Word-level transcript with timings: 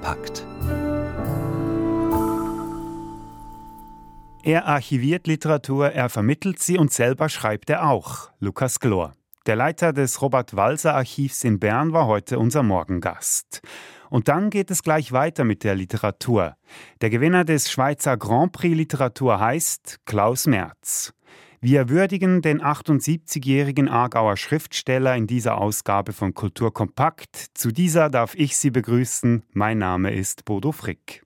kompakt. 0.00 0.46
Er 4.42 4.66
archiviert 4.66 5.26
Literatur, 5.26 5.90
er 5.90 6.08
vermittelt 6.08 6.60
sie 6.60 6.78
und 6.78 6.92
selber 6.92 7.28
schreibt 7.28 7.70
er 7.70 7.88
auch. 7.88 8.30
Lukas 8.38 8.80
Glor. 8.80 9.12
Der 9.46 9.56
Leiter 9.56 9.92
des 9.92 10.20
Robert-Walser-Archivs 10.22 11.44
in 11.44 11.58
Bern 11.58 11.92
war 11.92 12.06
heute 12.06 12.38
unser 12.38 12.62
Morgengast. 12.62 13.62
Und 14.08 14.28
dann 14.28 14.50
geht 14.50 14.70
es 14.70 14.82
gleich 14.82 15.12
weiter 15.12 15.44
mit 15.44 15.62
der 15.62 15.74
Literatur. 15.74 16.56
Der 17.00 17.10
Gewinner 17.10 17.44
des 17.44 17.70
Schweizer 17.70 18.16
Grand 18.16 18.52
Prix 18.52 18.76
Literatur 18.76 19.38
heißt 19.38 20.00
Klaus 20.04 20.46
Merz. 20.46 21.12
Wir 21.62 21.90
würdigen 21.90 22.40
den 22.40 22.62
78-jährigen 22.62 23.90
Aargauer 23.90 24.38
Schriftsteller 24.38 25.14
in 25.14 25.26
dieser 25.26 25.58
Ausgabe 25.58 26.14
von 26.14 26.32
Kultur 26.32 26.72
Kompakt. 26.72 27.36
Zu 27.52 27.70
dieser 27.70 28.08
darf 28.08 28.34
ich 28.34 28.56
Sie 28.56 28.70
begrüßen. 28.70 29.42
Mein 29.52 29.76
Name 29.76 30.10
ist 30.10 30.46
Bodo 30.46 30.72
Frick. 30.72 31.22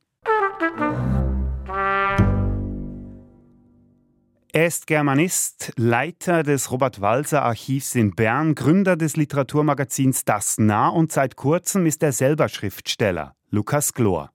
Er 4.52 4.66
ist 4.66 4.88
Germanist, 4.88 5.72
Leiter 5.76 6.42
des 6.42 6.72
Robert-Walser-Archivs 6.72 7.94
in 7.94 8.10
Bern, 8.16 8.56
Gründer 8.56 8.96
des 8.96 9.14
Literaturmagazins 9.14 10.24
Das 10.24 10.58
Nah 10.58 10.88
und 10.88 11.12
seit 11.12 11.36
kurzem 11.36 11.86
ist 11.86 12.02
er 12.02 12.10
selber 12.10 12.48
Schriftsteller, 12.48 13.36
Lukas 13.50 13.94
Glor. 13.94 14.32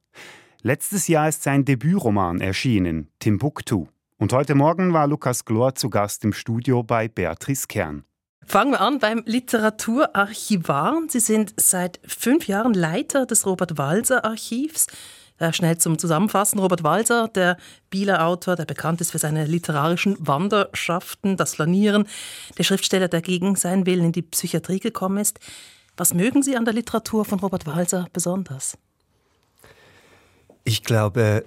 Letztes 0.62 1.10
Jahr 1.10 1.28
ist 1.28 1.44
sein 1.44 1.66
Debütroman 1.66 2.40
erschienen, 2.40 3.10
Timbuktu. 3.20 3.88
Und 4.20 4.34
heute 4.34 4.54
Morgen 4.54 4.92
war 4.92 5.08
Lukas 5.08 5.46
Glor 5.46 5.76
zu 5.76 5.90
Gast 5.90 6.26
im 6.26 6.34
Studio 6.34 6.84
bei 6.84 7.08
Beatrice 7.08 7.68
Kern. 7.68 8.04
Fangen 8.46 8.72
wir 8.72 8.82
an 8.82 9.00
beim 9.00 9.24
Literaturarchivar. 9.26 11.04
Sie 11.08 11.22
sind 11.22 11.54
seit 11.56 12.02
fünf 12.06 12.46
Jahren 12.46 12.74
Leiter 12.74 13.26
des 13.26 13.46
Robert-Walser-Archivs. 13.46 14.88
Äh, 15.38 15.54
schnell 15.54 15.78
zum 15.78 15.98
Zusammenfassen. 15.98 16.60
Robert 16.60 16.84
Walser, 16.84 17.30
der 17.30 17.56
Bieler 17.90 18.26
Autor, 18.26 18.58
der 18.58 18.66
bekannt 18.66 19.00
ist 19.00 19.12
für 19.12 19.20
seine 19.20 19.46
literarischen 19.46 20.18
Wanderschaften, 20.20 21.38
das 21.38 21.56
Flanieren, 21.56 22.06
der 22.58 22.66
Schriftsteller, 22.66 23.08
der 23.08 23.22
gegen 23.22 23.56
seinen 23.56 23.86
Willen 23.86 24.04
in 24.04 24.12
die 24.12 24.24
Psychiatrie 24.24 24.82
gekommen 24.82 25.20
ist. 25.20 25.40
Was 25.96 26.14
mögen 26.14 26.44
Sie 26.44 26.58
an 26.58 26.66
der 26.66 26.74
Literatur 26.74 27.24
von 27.24 27.40
Robert 27.40 27.66
Walser 27.66 28.08
besonders? 28.12 28.78
Ich 30.66 30.84
glaube, 30.84 31.46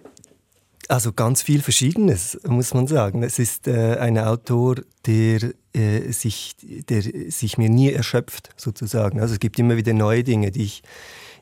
also 0.89 1.13
ganz 1.13 1.43
viel 1.43 1.63
Verschiedenes, 1.63 2.39
muss 2.47 2.75
man 2.75 2.87
sagen. 2.87 3.23
Es 3.23 3.39
ist 3.39 3.69
äh, 3.69 3.97
ein 3.97 4.19
Autor, 4.19 4.77
der, 5.07 5.53
äh, 5.73 6.11
sich, 6.13 6.57
der 6.89 7.03
sich 7.03 7.59
mir 7.59 7.69
nie 7.69 7.93
erschöpft, 7.93 8.51
sozusagen. 8.57 9.21
Also 9.21 9.35
es 9.35 9.41
gibt 9.41 9.59
immer 9.59 9.77
wieder 9.77 9.93
neue 9.93 10.25
Dinge, 10.25 10.51
die 10.51 10.65
ich, 10.65 10.83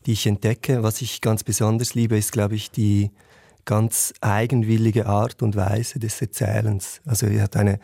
die 0.06 0.12
ich 0.12 0.26
entdecke. 0.26 0.82
Was 0.82 1.00
ich 1.02 1.20
ganz 1.20 1.44
besonders 1.44 1.94
liebe, 1.94 2.16
ist, 2.16 2.32
glaube 2.32 2.54
ich, 2.54 2.70
die 2.70 3.10
ganz 3.64 4.12
eigenwillige 4.20 5.06
Art 5.06 5.42
und 5.42 5.56
Weise 5.56 5.98
des 5.98 6.20
Erzählens. 6.20 7.00
Also 7.04 7.26
er 7.26 7.42
hat 7.42 7.56
eine 7.56 7.78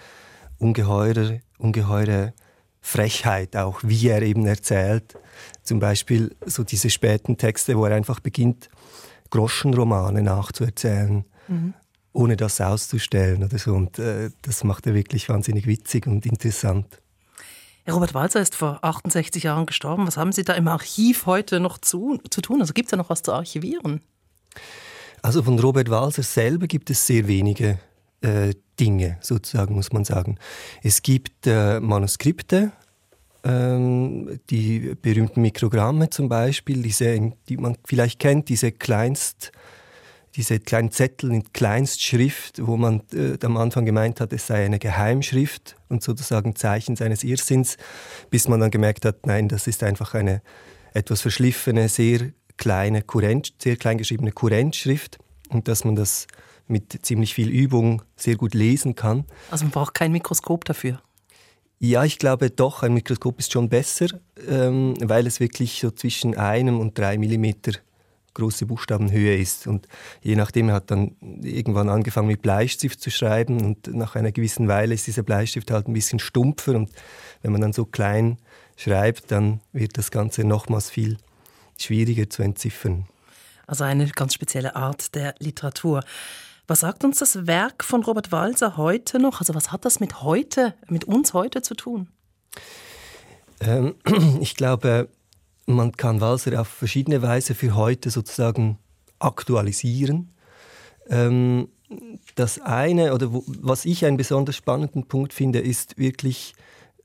ungeheure, 0.59 1.41
ungeheure 1.59 2.33
Frechheit, 2.81 3.57
auch 3.57 3.81
wie 3.83 4.09
er 4.09 4.23
eben 4.23 4.47
erzählt. 4.47 5.19
Zum 5.63 5.81
Beispiel 5.81 6.35
so 6.45 6.65
diese 6.65 6.91
späten 6.91 7.37
Texte, 7.37 7.77
wo 7.77 7.85
er 7.85 7.95
einfach 7.95 8.21
beginnt, 8.21 8.71
Groschenromane 9.31 10.23
nachzuerzählen 10.23 11.25
mhm. 11.49 11.75
ohne 12.13 12.37
das 12.37 12.61
auszustellen 12.61 13.45
oder 13.45 13.59
so. 13.59 13.75
Und 13.75 13.99
äh, 13.99 14.31
das 14.43 14.65
macht 14.65 14.87
er 14.87 14.95
wirklich 14.95 15.29
wahnsinnig 15.29 15.67
witzig 15.67 16.07
und 16.07 16.27
interessant. 16.27 16.87
Robert 17.89 18.15
Walzer 18.15 18.41
ist 18.41 18.57
vor 18.57 18.79
68 18.83 19.45
Jahren 19.45 19.67
gestorben. 19.67 20.07
Was 20.07 20.17
haben 20.17 20.33
Sie 20.33 20.43
da 20.43 20.55
im 20.55 20.67
Archiv 20.67 21.27
heute 21.27 21.61
noch 21.61 21.79
zu, 21.79 22.19
zu 22.31 22.41
tun? 22.41 22.61
Also 22.61 22.73
gibt 22.73 22.87
es 22.87 22.91
da 22.91 22.97
noch 22.97 23.11
was 23.11 23.23
zu 23.23 23.33
archivieren? 23.33 24.01
Also 25.23 25.43
von 25.43 25.59
Robert 25.59 25.89
Walzer 25.89 26.23
selber 26.23 26.67
gibt 26.67 26.91
es 26.91 27.07
sehr 27.07 27.29
wenige 27.29 27.79
äh, 28.23 28.55
Dinge, 28.79 29.19
sozusagen, 29.21 29.75
muss 29.75 29.93
man 29.93 30.05
sagen. 30.05 30.39
Es 30.83 31.03
gibt 31.03 31.47
äh, 31.47 31.81
Manuskripte, 31.81 32.73
ähm, 33.45 34.41
die 34.51 34.97
berühmten 35.01 35.41
Mikrogramme 35.41 36.11
zum 36.11 36.29
Beispiel, 36.29 36.83
diese, 36.83 37.33
die 37.49 37.57
man 37.57 37.77
vielleicht 37.85 38.19
kennt, 38.19 38.49
diese 38.49 38.69
Kleinst- 38.69 39.53
diese 40.37 40.61
kleinen 40.61 40.91
Zettel 40.91 41.33
in 41.33 41.53
Kleinstschrift, 41.53 42.67
wo 42.67 42.77
man 42.77 43.03
äh, 43.13 43.39
am 43.43 43.57
Anfang 43.57 43.87
gemeint 43.87 44.21
hat, 44.21 44.33
es 44.33 44.47
sei 44.47 44.65
eine 44.65 44.79
Geheimschrift 44.79 45.77
und 45.89 46.03
sozusagen 46.03 46.55
Zeichen 46.55 46.95
seines 46.95 47.25
Irrsinns, 47.25 47.79
bis 48.31 48.47
man 48.47 48.61
dann 48.61 48.71
gemerkt 48.71 49.05
hat, 49.05 49.27
nein, 49.27 49.49
das 49.49 49.67
ist 49.67 49.83
einfach 49.83 50.15
eine 50.15 50.43
etwas 50.93 51.23
verschliffene, 51.23 51.89
sehr 51.89 52.33
kleine, 52.57 53.03
Kurrent, 53.03 53.55
sehr 53.59 53.77
klein 53.77 53.99
geschriebene 53.99 54.33
Kurrentschrift 54.33 55.19
und 55.49 55.69
dass 55.69 55.85
man 55.85 55.97
das 55.97 56.27
mit 56.69 56.99
ziemlich 57.03 57.35
viel 57.35 57.49
Übung 57.49 58.03
sehr 58.17 58.37
gut 58.37 58.55
lesen 58.55 58.95
kann. 58.95 59.25
Also 59.51 59.65
man 59.65 59.73
braucht 59.73 59.95
kein 59.95 60.13
Mikroskop 60.13 60.65
dafür? 60.65 61.01
Ja, 61.79 62.05
ich 62.05 62.19
glaube 62.19 62.51
doch, 62.51 62.83
ein 62.83 62.95
Mikroskop 62.95 63.39
ist 63.39 63.53
schon 63.53 63.69
besser, 63.69 64.07
ähm, 64.49 64.95
weil 65.01 65.27
es 65.27 65.41
wirklich 65.41 65.81
so 65.81 65.91
zwischen 65.91 66.37
einem 66.37 66.81
und 66.81 66.99
drei 66.99 67.19
Millimeter 67.19 67.73
große 68.37 68.67
Buchstabenhöhe 68.67 69.37
ist. 69.37 69.67
Und 69.67 69.89
je 70.23 70.37
nachdem, 70.37 70.69
er 70.69 70.77
hat 70.77 70.91
dann 70.91 71.17
irgendwann 71.43 71.89
angefangen 71.89 72.29
mit 72.29 72.43
Bleistift 72.43 73.01
zu 73.01 73.11
schreiben 73.11 73.61
und 73.61 73.95
nach 73.95 74.15
einer 74.15 74.31
gewissen 74.31 74.69
Weile 74.69 74.95
ist 74.95 75.07
dieser 75.07 75.23
Bleistift 75.23 75.71
halt 75.71 75.89
ein 75.89 75.93
bisschen 75.93 76.19
stumpfer 76.19 76.75
und 76.75 76.91
wenn 77.43 77.53
man 77.53 77.61
dann 77.61 77.73
so 77.73 77.85
klein 77.85 78.39
schreibt, 78.77 79.31
dann 79.33 79.61
wird 79.73 79.99
das 79.99 80.11
Ganze 80.11 80.45
nochmals 80.45 80.91
viel 80.91 81.17
schwieriger 81.79 82.31
zu 82.31 82.43
entziffern. 82.43 83.07
Also 83.67 83.85
eine 83.85 84.07
ganz 84.09 84.35
spezielle 84.35 84.77
Art 84.77 85.15
der 85.15 85.35
Literatur. 85.39 86.05
Was 86.69 86.81
sagt 86.81 87.05
uns 87.05 87.19
das 87.19 87.47
Werk 87.47 87.85
von 87.85 88.03
Robert 88.03 88.33
Walser 88.33 88.77
heute 88.77 89.19
noch? 89.19 89.41
Also 89.41 89.55
was 89.55 89.73
hat 89.73 89.85
das 89.85 90.01
mit 90.01 90.23
heute, 90.23 90.75
mit 90.89 91.05
uns 91.05 91.33
heute 91.33 91.63
zu 91.63 91.75
tun? 91.75 92.09
Ähm, 93.61 93.95
ich 94.41 94.57
glaube, 94.57 95.09
man 95.67 95.93
kann 95.93 96.21
Walser 96.21 96.61
auf 96.61 96.69
verschiedene 96.69 97.23
Weise 97.23 97.55
für 97.55 97.75
heute 97.75 98.11
sozusagen 98.11 98.79
aktualisieren. 99.19 100.31
Ähm, 101.09 101.69
das 102.35 102.61
eine, 102.61 103.15
oder 103.15 103.33
wo, 103.33 103.45
was 103.47 103.85
ich 103.85 104.05
einen 104.05 104.17
besonders 104.17 104.57
spannenden 104.57 105.07
Punkt 105.07 105.33
finde, 105.33 105.61
ist 105.61 105.99
wirklich, 105.99 106.55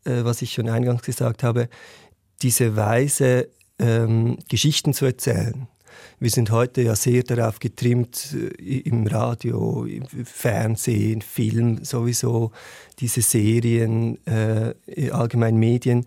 äh, 0.05 0.23
was 0.23 0.41
ich 0.41 0.53
schon 0.53 0.69
eingangs 0.69 1.03
gesagt 1.03 1.43
habe, 1.43 1.69
diese 2.41 2.75
Weise, 2.75 3.49
ähm, 3.79 4.37
Geschichten 4.49 4.93
zu 4.93 5.05
erzählen. 5.05 5.67
Wir 6.19 6.29
sind 6.29 6.51
heute 6.51 6.81
ja 6.81 6.95
sehr 6.95 7.23
darauf 7.23 7.59
getrimmt, 7.59 8.35
äh, 8.59 8.79
im 8.79 9.05
Radio, 9.07 9.85
im 9.85 10.05
Fernsehen, 10.25 11.21
Film 11.21 11.83
sowieso, 11.83 12.51
diese 12.99 13.21
Serien, 13.21 14.19
äh, 14.25 14.73
allgemein 15.11 15.57
Medien 15.57 16.05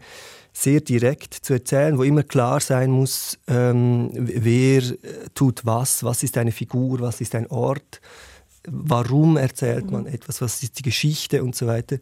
sehr 0.56 0.81
direkt 0.81 1.34
zu 1.34 1.53
erzählen, 1.53 1.98
wo 1.98 2.04
immer 2.04 2.22
klar 2.22 2.60
sein 2.60 2.91
muss, 2.91 3.38
ähm, 3.48 4.10
wer 4.15 4.82
äh, 4.82 4.94
tut 5.34 5.66
was, 5.66 6.04
was 6.04 6.22
ist 6.22 6.38
eine 6.38 6.53
Figur, 6.53 7.00
was 7.00 7.20
ist 7.20 7.34
ein 7.34 7.48
Ort, 7.48 8.00
warum 8.66 9.37
erzählt 9.37 9.91
man 9.91 10.06
etwas, 10.06 10.41
was 10.41 10.62
ist 10.62 10.78
die 10.78 10.82
Geschichte 10.82 11.42
und 11.42 11.56
so 11.56 11.66
weiter. 11.66 11.98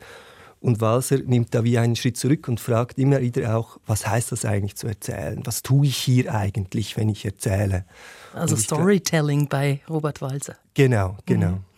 Und 0.60 0.80
Walser 0.80 1.18
nimmt 1.18 1.54
da 1.54 1.64
wie 1.64 1.76
einen 1.76 1.96
Schritt 1.96 2.16
zurück 2.16 2.46
und 2.46 2.60
fragt 2.60 2.98
immer 2.98 3.20
wieder 3.20 3.56
auch, 3.56 3.78
was 3.84 4.06
heißt 4.06 4.30
das 4.30 4.44
eigentlich 4.44 4.76
zu 4.76 4.86
erzählen? 4.86 5.40
Was 5.44 5.62
tue 5.62 5.86
ich 5.86 5.96
hier 5.96 6.32
eigentlich, 6.32 6.96
wenn 6.96 7.08
ich 7.08 7.24
erzähle? 7.24 7.84
Also 8.32 8.54
Storytelling 8.54 9.48
bei 9.48 9.80
Robert 9.88 10.20
Walser. 10.20 10.54
Genau, 10.74 11.16
genau. 11.26 11.52
Mhm. 11.52 11.71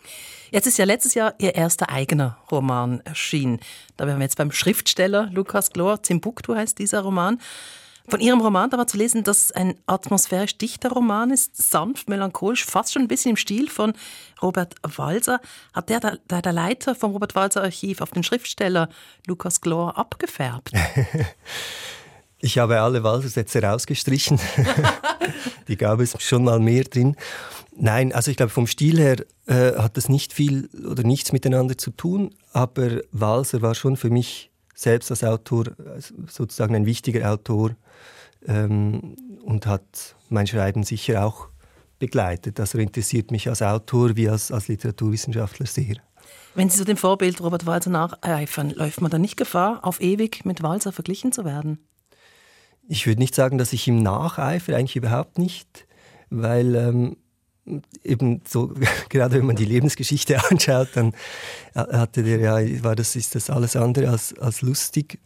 Jetzt 0.51 0.67
ist 0.67 0.77
ja 0.77 0.85
letztes 0.85 1.13
Jahr 1.13 1.33
Ihr 1.39 1.55
erster 1.55 1.89
eigener 1.89 2.37
Roman 2.51 3.01
erschienen. 3.01 3.59
Da 3.97 4.07
wären 4.07 4.19
wir 4.19 4.23
jetzt 4.23 4.37
beim 4.37 4.51
Schriftsteller 4.51 5.29
Lukas 5.31 5.71
Glor. 5.71 6.01
Timbuktu 6.01 6.55
heißt 6.55 6.77
dieser 6.79 7.01
Roman. 7.01 7.39
Von 8.07 8.19
Ihrem 8.19 8.39
Roman 8.39 8.69
da 8.69 8.77
war 8.77 8.85
zu 8.85 8.97
lesen, 8.97 9.23
dass 9.23 9.45
es 9.45 9.51
ein 9.51 9.79
atmosphärisch 9.87 10.57
dichter 10.59 10.91
Roman 10.91 11.31
ist, 11.31 11.57
sanft, 11.57 12.07
melancholisch, 12.07 12.63
fast 12.63 12.93
schon 12.93 13.01
ein 13.01 13.07
bisschen 13.07 13.31
im 13.31 13.37
Stil 13.37 13.67
von 13.67 13.93
Robert 14.43 14.75
Walser. 14.83 15.41
Hat 15.73 15.89
der, 15.89 15.99
der, 15.99 16.41
der 16.41 16.53
Leiter 16.53 16.93
vom 16.93 17.13
Robert 17.13 17.33
Walser 17.33 17.63
Archiv 17.63 18.01
auf 18.01 18.11
den 18.11 18.21
Schriftsteller 18.21 18.89
Lukas 19.25 19.61
Glor 19.61 19.97
abgefärbt? 19.97 20.71
Ich 22.45 22.59
habe 22.59 22.79
alle 22.79 23.03
Walser-Sätze 23.03 23.59
rausgestrichen. 23.63 24.39
Die 25.67 25.77
gab 25.77 25.99
es 25.99 26.15
schon 26.21 26.43
mal 26.43 26.59
mehr 26.59 26.83
drin. 26.83 27.15
Nein, 27.77 28.13
also 28.13 28.31
ich 28.31 28.37
glaube, 28.37 28.51
vom 28.51 28.67
Stil 28.67 28.99
her 28.99 29.17
äh, 29.47 29.77
hat 29.77 29.97
das 29.97 30.07
nicht 30.07 30.33
viel 30.33 30.69
oder 30.89 31.03
nichts 31.03 31.33
miteinander 31.33 31.77
zu 31.77 31.91
tun, 31.91 32.33
aber 32.53 33.01
Walser 33.11 33.61
war 33.61 33.75
schon 33.75 33.97
für 33.97 34.09
mich 34.09 34.49
selbst 34.73 35.11
als 35.11 35.23
Autor 35.23 35.65
sozusagen 36.27 36.75
ein 36.75 36.85
wichtiger 36.85 37.31
Autor 37.31 37.71
ähm, 38.47 39.15
und 39.43 39.65
hat 39.65 40.15
mein 40.29 40.47
Schreiben 40.47 40.83
sicher 40.83 41.25
auch 41.25 41.49
begleitet. 41.99 42.59
Also 42.59 42.77
interessiert 42.77 43.31
mich 43.31 43.47
als 43.49 43.61
Autor 43.61 44.15
wie 44.15 44.29
als, 44.29 44.51
als 44.51 44.67
Literaturwissenschaftler 44.67 45.65
sehr. 45.65 45.95
Wenn 46.53 46.69
Sie 46.69 46.77
so 46.77 46.85
dem 46.85 46.97
Vorbild 46.97 47.41
Robert 47.41 47.65
Walser 47.65 47.89
nacheifern, 47.89 48.69
läuft 48.69 49.01
man 49.01 49.11
dann 49.11 49.21
nicht 49.21 49.37
Gefahr, 49.37 49.79
auf 49.83 50.01
ewig 50.01 50.45
mit 50.45 50.63
Walser 50.63 50.91
verglichen 50.91 51.31
zu 51.31 51.43
werden? 51.43 51.79
Ich 52.87 53.07
würde 53.07 53.19
nicht 53.19 53.35
sagen, 53.35 53.57
dass 53.57 53.73
ich 53.73 53.87
ihm 53.87 54.01
nacheifere, 54.01 54.77
eigentlich 54.77 54.95
überhaupt 54.95 55.37
nicht. 55.37 55.87
weil 56.29 56.75
ähm, 56.75 57.17
eben 58.03 58.41
so, 58.47 58.73
gerade 59.09 59.35
wenn 59.35 59.45
man 59.45 59.55
die 59.55 59.65
Lebensgeschichte 59.65 60.43
anschaut, 60.49 60.89
dann 60.95 61.13
hatte 61.73 62.23
der 62.23 62.39
ja, 62.39 62.83
war 62.83 62.95
das, 62.95 63.15
ist 63.15 63.35
das 63.35 63.49
alles 63.49 63.75
andere 63.75 64.09
als, 64.09 64.37
als 64.37 64.61
lustig. 64.61 65.19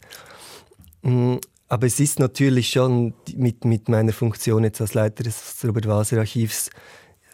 Mm, 1.02 1.36
aber 1.68 1.86
es 1.86 2.00
ist 2.00 2.18
natürlich 2.18 2.70
schon 2.70 3.14
mit, 3.36 3.64
mit 3.64 3.88
meiner 3.88 4.12
Funktion 4.12 4.64
jetzt 4.64 4.80
als 4.80 4.94
Leiter 4.94 5.22
des 5.22 5.56
Robert 5.64 5.86
Walser 5.86 6.18
Archivs, 6.18 6.70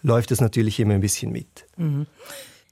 läuft 0.03 0.31
das 0.31 0.41
natürlich 0.41 0.79
immer 0.79 0.95
ein 0.95 1.01
bisschen 1.01 1.33
mit. 1.33 1.67
Mhm. 1.77 2.07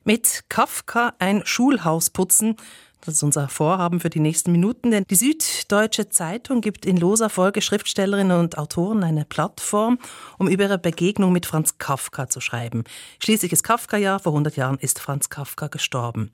Mit 0.04 0.44
Kafka 0.50 1.14
ein 1.18 1.42
Schulhaus 1.46 2.10
putzen, 2.10 2.56
das 3.04 3.16
ist 3.16 3.22
unser 3.22 3.48
Vorhaben 3.48 4.00
für 4.00 4.10
die 4.10 4.20
nächsten 4.20 4.52
Minuten, 4.52 4.90
denn 4.90 5.04
die 5.08 5.14
Süddeutsche 5.14 6.08
Zeitung 6.08 6.60
gibt 6.60 6.86
in 6.86 6.96
loser 6.96 7.28
Folge 7.28 7.60
Schriftstellerinnen 7.60 8.38
und 8.38 8.56
Autoren 8.56 9.04
eine 9.04 9.24
Plattform, 9.24 9.98
um 10.38 10.48
über 10.48 10.64
ihre 10.64 10.78
Begegnung 10.78 11.32
mit 11.32 11.46
Franz 11.46 11.78
Kafka 11.78 12.28
zu 12.28 12.40
schreiben. 12.40 12.84
Schließlich 13.22 13.52
ist 13.52 13.62
Kafka-Jahr, 13.62 14.20
vor 14.20 14.32
100 14.32 14.56
Jahren 14.56 14.78
ist 14.78 14.98
Franz 15.00 15.28
Kafka 15.28 15.66
gestorben. 15.66 16.30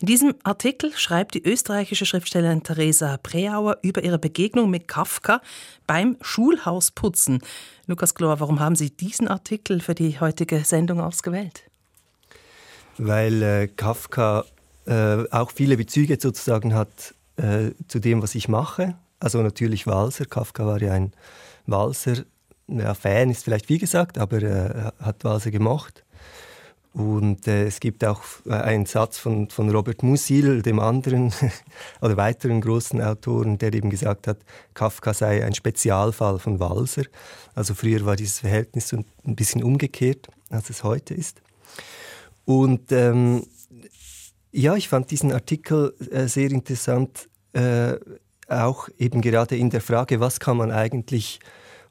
In 0.00 0.06
diesem 0.06 0.34
Artikel 0.44 0.92
schreibt 0.96 1.34
die 1.34 1.42
österreichische 1.42 2.06
Schriftstellerin 2.06 2.62
Theresa 2.62 3.16
Preauer 3.16 3.78
über 3.82 4.04
ihre 4.04 4.18
Begegnung 4.18 4.70
mit 4.70 4.86
Kafka 4.86 5.42
beim 5.88 6.16
Schulhausputzen. 6.20 7.42
Lukas 7.86 8.14
Glor, 8.14 8.38
warum 8.38 8.60
haben 8.60 8.76
Sie 8.76 8.90
diesen 8.90 9.26
Artikel 9.26 9.80
für 9.80 9.96
die 9.96 10.20
heutige 10.20 10.60
Sendung 10.60 11.00
ausgewählt? 11.00 11.64
Weil 12.96 13.42
äh, 13.42 13.66
Kafka 13.66 14.44
äh, 14.88 15.24
auch 15.30 15.50
viele 15.50 15.76
Bezüge 15.76 16.18
sozusagen 16.20 16.74
hat 16.74 17.14
äh, 17.36 17.70
zu 17.88 17.98
dem, 17.98 18.22
was 18.22 18.34
ich 18.34 18.48
mache. 18.48 18.96
Also 19.20 19.42
natürlich 19.42 19.86
Walser. 19.86 20.24
Kafka 20.24 20.66
war 20.66 20.80
ja 20.80 20.92
ein 20.92 21.12
Walser. 21.66 22.24
Ja, 22.68 22.94
Fan 22.94 23.30
ist 23.30 23.44
vielleicht 23.44 23.68
wie 23.68 23.78
gesagt, 23.78 24.18
aber 24.18 24.42
äh, 24.42 24.90
hat 25.00 25.24
Walser 25.24 25.50
gemocht. 25.50 26.04
Und 26.94 27.46
äh, 27.46 27.66
es 27.66 27.80
gibt 27.80 28.04
auch 28.04 28.22
äh, 28.46 28.54
einen 28.54 28.86
Satz 28.86 29.18
von, 29.18 29.50
von 29.50 29.70
Robert 29.70 30.02
Musil, 30.02 30.62
dem 30.62 30.80
anderen 30.80 31.32
oder 32.00 32.16
weiteren 32.16 32.60
großen 32.60 33.02
Autoren, 33.02 33.58
der 33.58 33.74
eben 33.74 33.90
gesagt 33.90 34.26
hat, 34.26 34.38
Kafka 34.74 35.12
sei 35.14 35.44
ein 35.44 35.54
Spezialfall 35.54 36.38
von 36.38 36.58
Walser. 36.60 37.04
Also 37.54 37.74
früher 37.74 38.04
war 38.06 38.16
dieses 38.16 38.40
Verhältnis 38.40 38.92
ein 38.92 39.04
bisschen 39.36 39.62
umgekehrt, 39.62 40.28
als 40.50 40.70
es 40.70 40.82
heute 40.82 41.14
ist. 41.14 41.42
Und 42.46 42.90
ähm, 42.92 43.44
ja, 44.58 44.74
ich 44.74 44.88
fand 44.88 45.10
diesen 45.10 45.32
Artikel 45.32 45.94
äh, 46.10 46.26
sehr 46.26 46.50
interessant, 46.50 47.28
äh, 47.52 47.94
auch 48.48 48.88
eben 48.98 49.20
gerade 49.20 49.56
in 49.56 49.70
der 49.70 49.80
Frage, 49.80 50.20
was 50.20 50.40
kann 50.40 50.56
man 50.56 50.72
eigentlich 50.72 51.38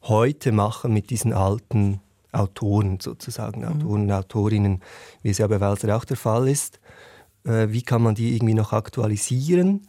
heute 0.04 0.52
machen 0.52 0.94
mit 0.94 1.10
diesen 1.10 1.32
alten 1.34 2.02
Autoren 2.34 3.00
sozusagen, 3.00 3.62
mhm. 3.62 3.68
Autoren, 3.68 4.12
Autorinnen, 4.12 4.82
wie 5.22 5.30
es 5.30 5.38
ja 5.38 5.48
bei 5.48 5.62
Walser 5.62 5.96
auch 5.96 6.04
der 6.04 6.18
Fall 6.18 6.50
ist. 6.50 6.80
Äh, 7.46 7.68
wie 7.70 7.84
kann 7.84 8.02
man 8.02 8.16
die 8.16 8.36
irgendwie 8.36 8.54
noch 8.54 8.74
aktualisieren? 8.74 9.88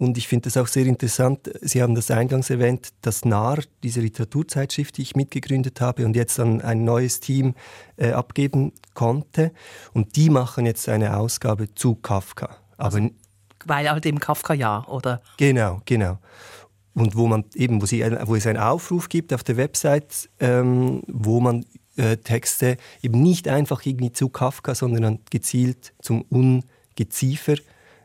Und 0.00 0.16
ich 0.16 0.28
finde 0.28 0.44
das 0.44 0.56
auch 0.56 0.66
sehr 0.66 0.86
interessant. 0.86 1.50
Sie 1.60 1.82
haben 1.82 1.94
das 1.94 2.10
eingangs 2.10 2.48
erwähnt, 2.48 2.88
das 3.02 3.26
NAR, 3.26 3.58
diese 3.82 4.00
Literaturzeitschrift, 4.00 4.96
die 4.96 5.02
ich 5.02 5.14
mitgegründet 5.14 5.82
habe 5.82 6.06
und 6.06 6.16
jetzt 6.16 6.40
an 6.40 6.62
ein 6.62 6.84
neues 6.84 7.20
Team 7.20 7.54
äh, 7.98 8.12
abgeben 8.12 8.72
konnte. 8.94 9.52
Und 9.92 10.16
die 10.16 10.30
machen 10.30 10.64
jetzt 10.64 10.88
eine 10.88 11.18
Ausgabe 11.18 11.74
zu 11.74 11.96
Kafka. 11.96 12.56
Aber 12.78 12.96
also, 12.96 13.10
weil 13.66 13.90
halt 13.90 14.06
eben 14.06 14.20
Kafka 14.20 14.54
ja, 14.54 14.88
oder? 14.88 15.20
Genau, 15.36 15.82
genau. 15.84 16.16
Und 16.94 17.14
wo 17.14 17.26
man 17.26 17.44
eben, 17.54 17.82
wo, 17.82 17.84
sie, 17.84 18.02
wo 18.24 18.34
es 18.34 18.46
einen 18.46 18.58
Aufruf 18.58 19.10
gibt 19.10 19.34
auf 19.34 19.42
der 19.42 19.58
Website, 19.58 20.30
ähm, 20.40 21.02
wo 21.08 21.40
man 21.40 21.66
äh, 21.96 22.16
Texte 22.16 22.78
eben 23.02 23.20
nicht 23.20 23.48
einfach 23.48 23.84
irgendwie 23.84 24.12
zu 24.14 24.30
Kafka, 24.30 24.74
sondern 24.74 25.18
gezielt 25.28 25.92
zum 26.00 26.22
Ungeziefer 26.22 27.56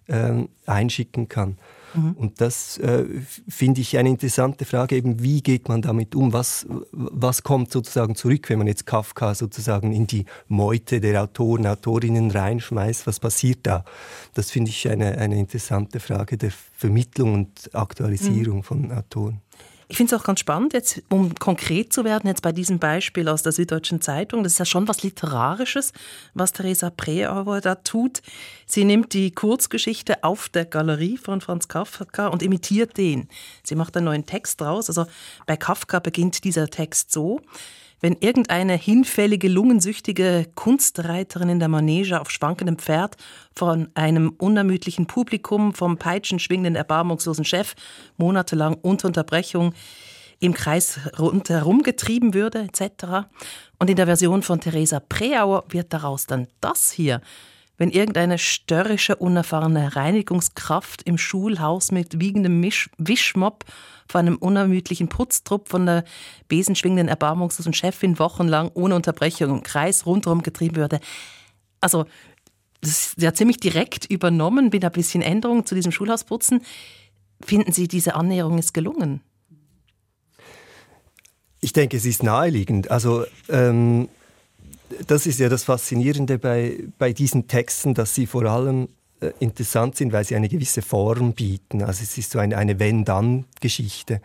äh, 0.07 0.43
einschicken 0.65 1.29
kann. 1.29 1.57
Mhm. 1.95 2.11
Und 2.13 2.41
das 2.41 2.77
äh, 2.77 3.05
finde 3.47 3.81
ich 3.81 3.97
eine 3.97 4.09
interessante 4.09 4.65
Frage, 4.65 4.95
eben 4.95 5.21
wie 5.21 5.41
geht 5.41 5.69
man 5.69 5.81
damit 5.81 6.15
um? 6.15 6.33
Was, 6.33 6.65
was 6.91 7.43
kommt 7.43 7.71
sozusagen 7.71 8.15
zurück, 8.15 8.49
wenn 8.49 8.57
man 8.57 8.67
jetzt 8.67 8.85
Kafka 8.85 9.35
sozusagen 9.35 9.93
in 9.93 10.07
die 10.07 10.25
Meute 10.47 10.99
der 10.99 11.21
Autoren, 11.21 11.65
Autorinnen 11.67 12.31
reinschmeißt? 12.31 13.07
Was 13.07 13.19
passiert 13.19 13.59
da? 13.63 13.85
Das 14.33 14.51
finde 14.51 14.71
ich 14.71 14.89
eine, 14.89 15.17
eine 15.17 15.37
interessante 15.37 15.99
Frage 15.99 16.37
der 16.37 16.51
Vermittlung 16.51 17.33
und 17.33 17.69
Aktualisierung 17.73 18.57
mhm. 18.57 18.63
von 18.63 18.91
Autoren. 18.91 19.41
Ich 19.87 19.97
finde 19.97 20.15
es 20.15 20.19
auch 20.19 20.25
ganz 20.25 20.39
spannend, 20.39 20.73
jetzt 20.73 21.03
um 21.09 21.35
konkret 21.35 21.93
zu 21.93 22.03
werden, 22.03 22.27
jetzt 22.27 22.41
bei 22.41 22.51
diesem 22.51 22.79
Beispiel 22.79 23.27
aus 23.27 23.43
der 23.43 23.51
Süddeutschen 23.51 24.01
Zeitung, 24.01 24.43
das 24.43 24.53
ist 24.53 24.59
ja 24.59 24.65
schon 24.65 24.87
was 24.87 25.03
Literarisches, 25.03 25.93
was 26.33 26.53
Theresa 26.53 26.89
Preauer 26.89 27.61
da 27.61 27.75
tut. 27.75 28.21
Sie 28.65 28.83
nimmt 28.83 29.13
die 29.13 29.31
Kurzgeschichte 29.31 30.23
auf 30.23 30.49
der 30.49 30.65
Galerie 30.65 31.17
von 31.17 31.39
Franz 31.39 31.67
Kafka 31.67 32.27
und 32.27 32.41
imitiert 32.41 32.97
den. 32.97 33.29
Sie 33.63 33.75
macht 33.75 33.95
einen 33.95 34.05
neuen 34.05 34.25
Text 34.25 34.59
draus. 34.59 34.89
Also 34.89 35.05
bei 35.45 35.55
Kafka 35.55 35.99
beginnt 35.99 36.43
dieser 36.43 36.67
Text 36.67 37.11
so 37.11 37.41
wenn 38.05 38.17
irgendeine 38.19 38.75
hinfällige, 38.75 39.47
lungensüchtige 39.47 40.45
Kunstreiterin 40.53 41.49
in 41.49 41.57
der 41.57 41.69
Manege 41.69 42.21
auf 42.21 42.29
schwankendem 42.29 42.77
Pferd 42.77 43.17
von 43.55 43.89
einem 43.95 44.29
unermüdlichen 44.37 45.07
Publikum, 45.07 45.73
vom 45.73 45.97
peitschenschwingenden, 45.97 46.75
erbarmungslosen 46.75 47.45
Chef 47.45 47.73
monatelang 48.17 48.77
unter 48.83 49.07
Unterbrechung 49.07 49.73
im 50.39 50.53
Kreis 50.53 50.99
rundherum 51.17 51.81
getrieben 51.81 52.35
würde, 52.35 52.67
etc. 52.71 53.25
Und 53.79 53.89
in 53.89 53.95
der 53.95 54.05
Version 54.05 54.43
von 54.43 54.59
Theresa 54.61 54.99
Preauer 54.99 55.63
wird 55.69 55.91
daraus 55.91 56.27
dann 56.27 56.45
das 56.61 56.91
hier 56.91 57.21
wenn 57.77 57.89
irgendeine 57.89 58.37
störrische, 58.37 59.15
unerfahrene 59.15 59.95
Reinigungskraft 59.95 61.03
im 61.03 61.17
Schulhaus 61.17 61.91
mit 61.91 62.19
wiegendem 62.19 62.59
Misch 62.59 62.89
Wischmopp 62.97 63.65
vor 64.07 64.19
einem 64.19 64.37
unermüdlichen 64.37 65.09
Putztrupp 65.09 65.69
von 65.69 65.85
der 65.85 66.03
besenschwingenden, 66.47 67.07
erbarmungslosen 67.07 67.73
Chefin 67.73 68.19
wochenlang 68.19 68.71
ohne 68.73 68.95
Unterbrechung 68.95 69.49
im 69.49 69.63
Kreis 69.63 70.05
rundherum 70.05 70.43
getrieben 70.43 70.75
würde. 70.75 70.99
Also, 71.81 72.05
das 72.81 72.91
ist 72.91 73.21
ja 73.21 73.33
ziemlich 73.33 73.57
direkt 73.57 74.05
übernommen, 74.05 74.69
mit 74.71 74.85
ein 74.85 74.91
bisschen 74.91 75.21
Änderung 75.21 75.65
zu 75.65 75.75
diesem 75.75 75.91
Schulhausputzen. 75.91 76.61
Finden 77.41 77.71
Sie, 77.71 77.87
diese 77.87 78.15
Annäherung 78.15 78.57
ist 78.57 78.73
gelungen? 78.73 79.21
Ich 81.61 81.73
denke, 81.73 81.97
es 81.97 82.05
ist 82.05 82.21
naheliegend. 82.21 82.91
Also, 82.91 83.25
ähm 83.49 84.07
das 85.07 85.25
ist 85.25 85.39
ja 85.39 85.49
das 85.49 85.63
Faszinierende 85.63 86.37
bei, 86.37 86.83
bei 86.97 87.13
diesen 87.13 87.47
Texten, 87.47 87.93
dass 87.93 88.15
sie 88.15 88.27
vor 88.27 88.43
allem 88.45 88.89
äh, 89.21 89.31
interessant 89.39 89.95
sind, 89.95 90.11
weil 90.13 90.25
sie 90.25 90.35
eine 90.35 90.49
gewisse 90.49 90.81
Form 90.81 91.33
bieten. 91.33 91.81
Also 91.81 92.03
es 92.03 92.17
ist 92.17 92.31
so 92.31 92.39
eine, 92.39 92.57
eine 92.57 92.79
Wenn-Dann-Geschichte. 92.79 94.21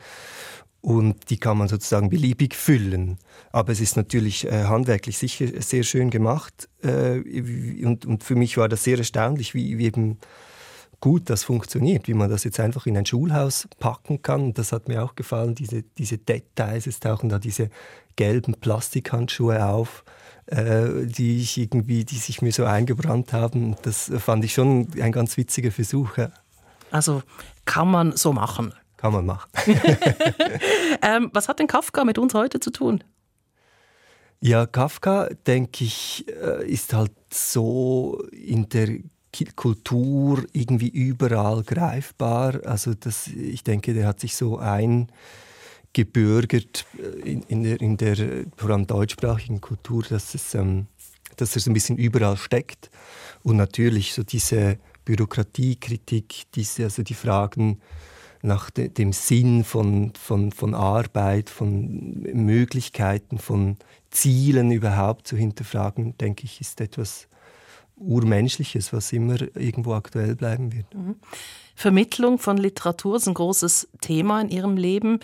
Und 0.83 1.29
die 1.29 1.37
kann 1.37 1.59
man 1.59 1.69
sozusagen 1.69 2.09
beliebig 2.09 2.55
füllen. 2.55 3.19
Aber 3.53 3.73
es 3.73 3.81
ist 3.81 3.97
natürlich 3.97 4.47
äh, 4.47 4.65
handwerklich 4.65 5.19
sicher 5.19 5.47
sehr 5.61 5.83
schön 5.83 6.11
gemacht. 6.11 6.69
Äh, 6.83 7.21
und, 7.85 8.07
und 8.07 8.25
für 8.25 8.35
mich 8.35 8.57
war 8.57 8.69
das 8.69 8.85
sehr 8.85 8.99
erstaunlich, 8.99 9.55
wie, 9.55 9.79
wie 9.79 9.85
eben 9.85 10.19
gut 11.01 11.31
das 11.31 11.45
funktioniert, 11.45 12.09
wie 12.09 12.15
man 12.15 12.31
das 12.31 12.45
jetzt 12.45 12.61
einfach 12.61 12.87
in 12.87 12.97
ein 12.97 13.07
Schulhaus 13.07 13.69
packen 13.79 14.23
kann. 14.23 14.55
Das 14.55 14.73
hat 14.73 14.89
mir 14.89 15.03
auch 15.03 15.15
gefallen, 15.15 15.55
diese, 15.55 15.83
diese 15.83 16.19
Details. 16.19 16.87
Es 16.87 17.01
tauchen 17.01 17.29
da 17.29 17.39
diese 17.39 17.71
gelben 18.17 18.55
Plastikhandschuhe 18.55 19.65
auf 19.65 20.05
äh, 20.51 21.07
die 21.07 21.41
ich 21.41 21.59
irgendwie, 21.59 22.05
die 22.05 22.17
sich 22.17 22.43
mir 22.43 22.53
so 22.53 22.65
eingebrannt 22.65 23.33
haben. 23.33 23.77
Das 23.83 24.11
fand 24.19 24.45
ich 24.45 24.53
schon 24.53 24.89
ein 25.01 25.13
ganz 25.13 25.37
witziger 25.37 25.71
Versuch. 25.71 26.19
Ja. 26.19 26.31
Also 26.91 27.23
kann 27.65 27.91
man 27.91 28.17
so 28.17 28.33
machen. 28.33 28.75
Kann 28.97 29.13
man 29.13 29.27
machen. 29.27 29.49
ähm, 31.03 31.31
was 31.33 31.49
hat 31.49 31.59
denn 31.59 31.67
Kafka 31.67 32.05
mit 32.05 32.19
uns 32.19 32.35
heute 32.35 32.61
zu 32.61 32.71
tun? 32.71 33.03
Ja, 34.41 34.67
Kafka, 34.67 35.29
denke 35.47 35.85
ich, 35.85 36.27
äh, 36.29 36.69
ist 36.69 36.93
halt 36.93 37.13
so 37.33 38.23
in 38.33 38.69
der 38.69 38.89
Kultur 39.57 40.45
irgendwie 40.53 40.89
überall 40.89 41.63
greifbar. 41.63 42.61
Also 42.65 42.95
das, 42.95 43.29
ich 43.29 43.65
denke, 43.65 43.95
der 43.95 44.07
hat 44.07 44.21
sich 44.21 44.37
so 44.37 44.59
ein 44.59 45.11
gebürgert 45.93 46.87
äh, 46.99 47.31
in, 47.31 47.43
in, 47.45 47.63
der, 47.63 47.81
in 47.81 47.97
der 47.97 48.17
vor 48.57 48.71
allem 48.71 48.87
deutschsprachigen 48.87 49.61
Kultur, 49.61 50.05
dass, 50.09 50.35
es, 50.35 50.55
ähm, 50.55 50.87
dass 51.37 51.57
er 51.57 51.63
so 51.63 51.71
ein 51.71 51.75
bisschen 51.75 51.97
überall 51.97 52.37
steckt. 52.37 52.91
Und 53.43 53.57
natürlich 53.57 54.15
so 54.15 54.23
diese 54.23 54.79
Bürokratiekritik, 55.05 56.45
diese, 56.55 56.85
also 56.85 57.03
die 57.03 57.15
Fragen 57.15 57.81
nach 58.43 58.71
de, 58.71 58.89
dem 58.89 59.13
Sinn 59.13 59.65
von, 59.65 60.13
von, 60.15 60.53
von 60.53 60.75
Arbeit, 60.75 61.51
von 61.51 62.23
Möglichkeiten, 62.23 63.39
von 63.39 63.77
Zielen 64.11 64.71
überhaupt 64.71 65.27
zu 65.27 65.37
hinterfragen, 65.37 66.17
denke 66.19 66.45
ich, 66.45 66.61
ist 66.61 66.81
etwas 66.81 67.29
Urmenschliches, 68.01 68.93
was 68.93 69.13
immer 69.13 69.37
irgendwo 69.57 69.95
aktuell 69.95 70.35
bleiben 70.35 70.73
wird. 70.73 70.93
Mhm. 70.95 71.17
Vermittlung 71.75 72.39
von 72.39 72.57
Literatur 72.57 73.17
ist 73.17 73.29
ein 73.29 73.35
großes 73.35 73.89
Thema 74.01 74.41
in 74.41 74.49
Ihrem 74.49 74.77
Leben. 74.77 75.21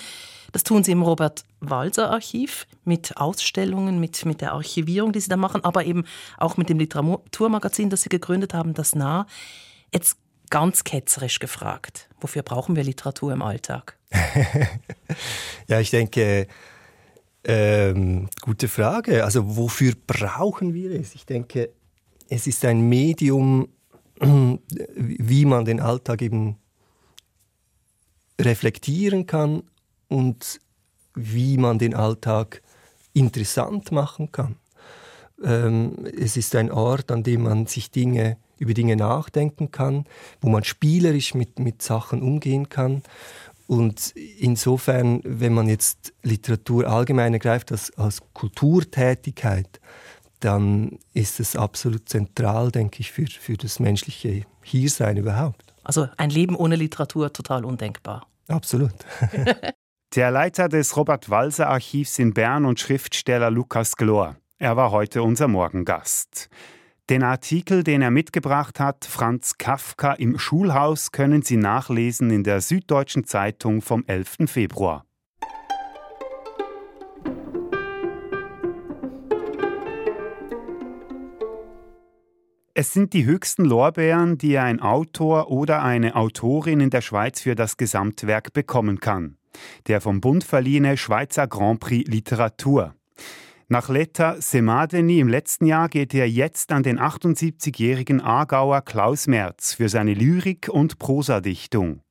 Das 0.52 0.62
tun 0.62 0.84
Sie 0.84 0.92
im 0.92 1.02
Robert-Walser-Archiv 1.02 2.66
mit 2.84 3.16
Ausstellungen, 3.16 4.00
mit, 4.00 4.24
mit 4.24 4.40
der 4.40 4.52
Archivierung, 4.52 5.12
die 5.12 5.20
Sie 5.20 5.28
da 5.28 5.36
machen, 5.36 5.64
aber 5.64 5.84
eben 5.84 6.04
auch 6.38 6.56
mit 6.56 6.68
dem 6.68 6.78
Literaturmagazin, 6.78 7.90
das 7.90 8.02
Sie 8.02 8.08
gegründet 8.08 8.54
haben, 8.54 8.72
das 8.72 8.94
Nah. 8.94 9.26
Jetzt 9.92 10.16
ganz 10.48 10.84
ketzerisch 10.84 11.40
gefragt, 11.40 12.08
wofür 12.20 12.42
brauchen 12.42 12.76
wir 12.76 12.84
Literatur 12.84 13.32
im 13.32 13.42
Alltag? 13.42 13.98
ja, 15.66 15.80
ich 15.80 15.90
denke, 15.90 16.46
ähm, 17.44 18.28
gute 18.40 18.68
Frage. 18.68 19.24
Also 19.24 19.56
wofür 19.56 19.92
brauchen 20.06 20.74
wir 20.74 20.90
es? 20.92 21.14
Ich 21.14 21.26
denke, 21.26 21.70
es 22.28 22.46
ist 22.46 22.64
ein 22.64 22.88
Medium, 22.88 23.68
wie 24.20 25.44
man 25.44 25.64
den 25.64 25.80
Alltag 25.80 26.22
eben 26.22 26.56
reflektieren 28.40 29.26
kann 29.26 29.62
und 30.08 30.60
wie 31.14 31.56
man 31.56 31.78
den 31.78 31.94
Alltag 31.94 32.62
interessant 33.12 33.92
machen 33.92 34.30
kann. 34.30 34.56
Ähm, 35.42 36.06
es 36.18 36.36
ist 36.36 36.54
ein 36.54 36.70
Ort, 36.70 37.10
an 37.10 37.22
dem 37.22 37.42
man 37.42 37.66
sich 37.66 37.90
Dinge, 37.90 38.36
über 38.58 38.74
Dinge 38.74 38.96
nachdenken 38.96 39.70
kann, 39.70 40.04
wo 40.40 40.48
man 40.48 40.64
spielerisch 40.64 41.34
mit, 41.34 41.58
mit 41.58 41.82
Sachen 41.82 42.22
umgehen 42.22 42.68
kann. 42.68 43.02
Und 43.66 44.14
insofern, 44.16 45.20
wenn 45.24 45.52
man 45.52 45.68
jetzt 45.68 46.14
Literatur 46.22 46.86
allgemein 46.86 47.32
ergreift 47.32 47.72
als, 47.72 47.90
als 47.98 48.22
Kulturtätigkeit, 48.32 49.80
dann 50.46 51.00
ist 51.12 51.40
es 51.40 51.56
absolut 51.56 52.08
zentral, 52.08 52.70
denke 52.70 53.00
ich, 53.00 53.10
für, 53.10 53.26
für 53.26 53.56
das 53.56 53.80
menschliche 53.80 54.44
Hiersein 54.62 55.16
überhaupt. 55.16 55.74
Also 55.82 56.08
ein 56.16 56.30
Leben 56.30 56.54
ohne 56.54 56.76
Literatur 56.76 57.32
total 57.32 57.64
undenkbar. 57.64 58.26
Absolut. 58.46 58.94
Der 60.14 60.30
Leiter 60.30 60.68
des 60.68 60.96
Robert-Walser-Archivs 60.96 62.20
in 62.20 62.32
Bern 62.32 62.64
und 62.64 62.78
Schriftsteller 62.78 63.50
Lukas 63.50 63.96
Glor. 63.96 64.36
Er 64.58 64.76
war 64.76 64.92
heute 64.92 65.22
unser 65.22 65.48
Morgengast. 65.48 66.48
Den 67.10 67.24
Artikel, 67.24 67.82
den 67.82 68.02
er 68.02 68.10
mitgebracht 68.10 68.78
hat, 68.78 69.04
Franz 69.04 69.58
Kafka 69.58 70.12
im 70.12 70.38
Schulhaus, 70.38 71.10
können 71.10 71.42
Sie 71.42 71.56
nachlesen 71.56 72.30
in 72.30 72.44
der 72.44 72.60
Süddeutschen 72.60 73.24
Zeitung 73.24 73.82
vom 73.82 74.04
11. 74.06 74.36
Februar. 74.46 75.04
Es 82.78 82.92
sind 82.92 83.14
die 83.14 83.24
höchsten 83.24 83.64
Lorbeeren, 83.64 84.36
die 84.36 84.58
ein 84.58 84.80
Autor 84.80 85.50
oder 85.50 85.82
eine 85.82 86.14
Autorin 86.14 86.80
in 86.80 86.90
der 86.90 87.00
Schweiz 87.00 87.40
für 87.40 87.54
das 87.54 87.78
Gesamtwerk 87.78 88.52
bekommen 88.52 89.00
kann. 89.00 89.38
Der 89.86 90.02
vom 90.02 90.20
Bund 90.20 90.44
verliehene 90.44 90.98
Schweizer 90.98 91.46
Grand 91.46 91.80
Prix 91.80 92.06
Literatur. 92.06 92.94
Nach 93.68 93.88
Letta 93.88 94.38
Semadeni 94.42 95.20
im 95.20 95.28
letzten 95.28 95.64
Jahr 95.64 95.88
geht 95.88 96.12
er 96.12 96.28
jetzt 96.28 96.70
an 96.70 96.82
den 96.82 97.00
78-jährigen 97.00 98.20
Aargauer 98.20 98.82
Klaus 98.82 99.26
Merz 99.26 99.72
für 99.72 99.88
seine 99.88 100.12
Lyrik 100.12 100.68
und 100.68 100.98
Prosadichtung. 100.98 102.02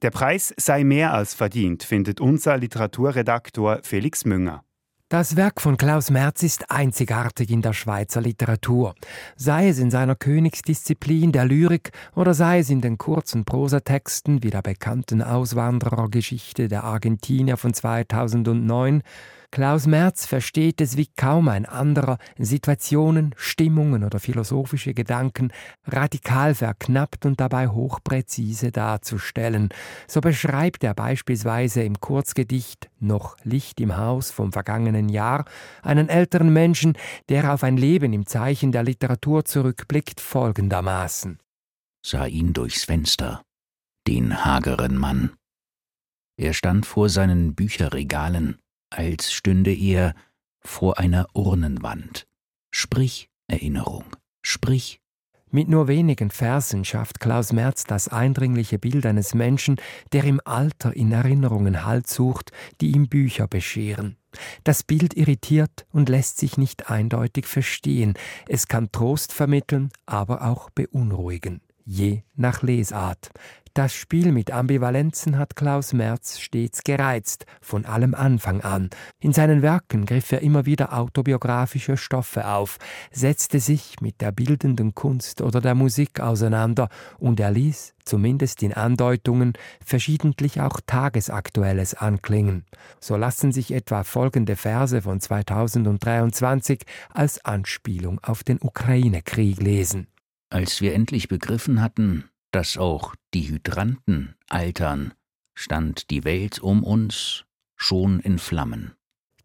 Der 0.00 0.10
Preis 0.10 0.54
sei 0.56 0.82
mehr 0.82 1.12
als 1.12 1.34
verdient, 1.34 1.82
findet 1.82 2.22
unser 2.22 2.56
Literaturredaktor 2.56 3.80
Felix 3.82 4.24
Münger. 4.24 4.64
Das 5.10 5.34
Werk 5.34 5.60
von 5.60 5.76
Klaus 5.76 6.12
Merz 6.12 6.44
ist 6.44 6.70
einzigartig 6.70 7.50
in 7.50 7.62
der 7.62 7.72
Schweizer 7.72 8.20
Literatur, 8.20 8.94
sei 9.34 9.66
es 9.66 9.80
in 9.80 9.90
seiner 9.90 10.14
Königsdisziplin 10.14 11.32
der 11.32 11.46
Lyrik 11.46 11.90
oder 12.14 12.32
sei 12.32 12.60
es 12.60 12.70
in 12.70 12.80
den 12.80 12.96
kurzen 12.96 13.44
Prosatexten 13.44 14.44
wie 14.44 14.50
der 14.50 14.62
bekannten 14.62 15.20
Auswanderergeschichte 15.20 16.68
der 16.68 16.84
Argentinier 16.84 17.56
von 17.56 17.74
2009 17.74 19.02
Klaus 19.52 19.88
Merz 19.88 20.26
versteht 20.26 20.80
es 20.80 20.96
wie 20.96 21.08
kaum 21.16 21.48
ein 21.48 21.66
anderer, 21.66 22.18
Situationen, 22.38 23.34
Stimmungen 23.36 24.04
oder 24.04 24.20
philosophische 24.20 24.94
Gedanken 24.94 25.52
radikal 25.86 26.54
verknappt 26.54 27.26
und 27.26 27.40
dabei 27.40 27.66
hochpräzise 27.66 28.70
darzustellen. 28.70 29.70
So 30.06 30.20
beschreibt 30.20 30.84
er 30.84 30.94
beispielsweise 30.94 31.82
im 31.82 31.98
Kurzgedicht 31.98 32.90
Noch 33.00 33.36
Licht 33.42 33.80
im 33.80 33.96
Haus 33.96 34.30
vom 34.30 34.52
vergangenen 34.52 35.08
Jahr 35.08 35.44
einen 35.82 36.08
älteren 36.08 36.52
Menschen, 36.52 36.96
der 37.28 37.52
auf 37.52 37.64
ein 37.64 37.76
Leben 37.76 38.12
im 38.12 38.26
Zeichen 38.26 38.70
der 38.70 38.84
Literatur 38.84 39.44
zurückblickt, 39.44 40.20
folgendermaßen. 40.20 41.40
Sah 42.06 42.26
ihn 42.26 42.52
durchs 42.52 42.84
Fenster, 42.84 43.42
den 44.06 44.44
hageren 44.44 44.96
Mann. 44.96 45.32
Er 46.38 46.54
stand 46.54 46.86
vor 46.86 47.08
seinen 47.08 47.54
Bücherregalen, 47.54 48.56
als 48.90 49.32
stünde 49.32 49.72
er 49.72 50.14
vor 50.60 50.98
einer 50.98 51.26
Urnenwand. 51.34 52.26
Sprich, 52.70 53.30
Erinnerung, 53.46 54.04
sprich. 54.42 55.00
Mit 55.52 55.68
nur 55.68 55.88
wenigen 55.88 56.30
Versen 56.30 56.84
schafft 56.84 57.18
Klaus 57.18 57.52
Merz 57.52 57.82
das 57.82 58.06
eindringliche 58.06 58.78
Bild 58.78 59.04
eines 59.04 59.34
Menschen, 59.34 59.80
der 60.12 60.22
im 60.22 60.40
Alter 60.44 60.94
in 60.94 61.10
Erinnerungen 61.10 61.84
Halt 61.84 62.06
sucht, 62.06 62.52
die 62.80 62.92
ihm 62.92 63.08
Bücher 63.08 63.48
bescheren. 63.48 64.16
Das 64.62 64.84
Bild 64.84 65.14
irritiert 65.14 65.86
und 65.90 66.08
lässt 66.08 66.38
sich 66.38 66.56
nicht 66.56 66.88
eindeutig 66.88 67.46
verstehen. 67.46 68.14
Es 68.46 68.68
kann 68.68 68.92
Trost 68.92 69.32
vermitteln, 69.32 69.90
aber 70.06 70.42
auch 70.42 70.70
beunruhigen, 70.70 71.62
je 71.84 72.22
nach 72.36 72.62
Lesart. 72.62 73.32
Das 73.72 73.94
Spiel 73.94 74.32
mit 74.32 74.50
Ambivalenzen 74.50 75.38
hat 75.38 75.54
Klaus 75.54 75.92
Merz 75.92 76.40
stets 76.40 76.82
gereizt, 76.82 77.46
von 77.60 77.84
allem 77.84 78.16
Anfang 78.16 78.62
an. 78.62 78.90
In 79.20 79.32
seinen 79.32 79.62
Werken 79.62 80.06
griff 80.06 80.32
er 80.32 80.42
immer 80.42 80.66
wieder 80.66 80.98
autobiografische 80.98 81.96
Stoffe 81.96 82.48
auf, 82.48 82.78
setzte 83.12 83.60
sich 83.60 84.00
mit 84.00 84.20
der 84.20 84.32
bildenden 84.32 84.96
Kunst 84.96 85.40
oder 85.40 85.60
der 85.60 85.76
Musik 85.76 86.18
auseinander 86.18 86.88
und 87.18 87.38
er 87.38 87.52
ließ, 87.52 87.94
zumindest 88.04 88.64
in 88.64 88.74
Andeutungen, 88.74 89.52
verschiedentlich 89.84 90.60
auch 90.60 90.80
Tagesaktuelles 90.84 91.94
anklingen. 91.94 92.64
So 92.98 93.16
lassen 93.16 93.52
sich 93.52 93.72
etwa 93.72 94.02
folgende 94.02 94.56
Verse 94.56 95.00
von 95.00 95.20
2023 95.20 96.82
als 97.14 97.44
Anspielung 97.44 98.18
auf 98.24 98.42
den 98.42 98.58
Ukraine-Krieg 98.60 99.62
lesen. 99.62 100.08
Als 100.52 100.80
wir 100.80 100.94
endlich 100.94 101.28
begriffen 101.28 101.80
hatten, 101.80 102.29
dass 102.50 102.76
auch 102.76 103.14
die 103.34 103.48
Hydranten 103.48 104.36
altern, 104.48 105.14
stand 105.54 106.10
die 106.10 106.24
Welt 106.24 106.58
um 106.58 106.82
uns 106.82 107.44
schon 107.76 108.20
in 108.20 108.38
Flammen. 108.38 108.94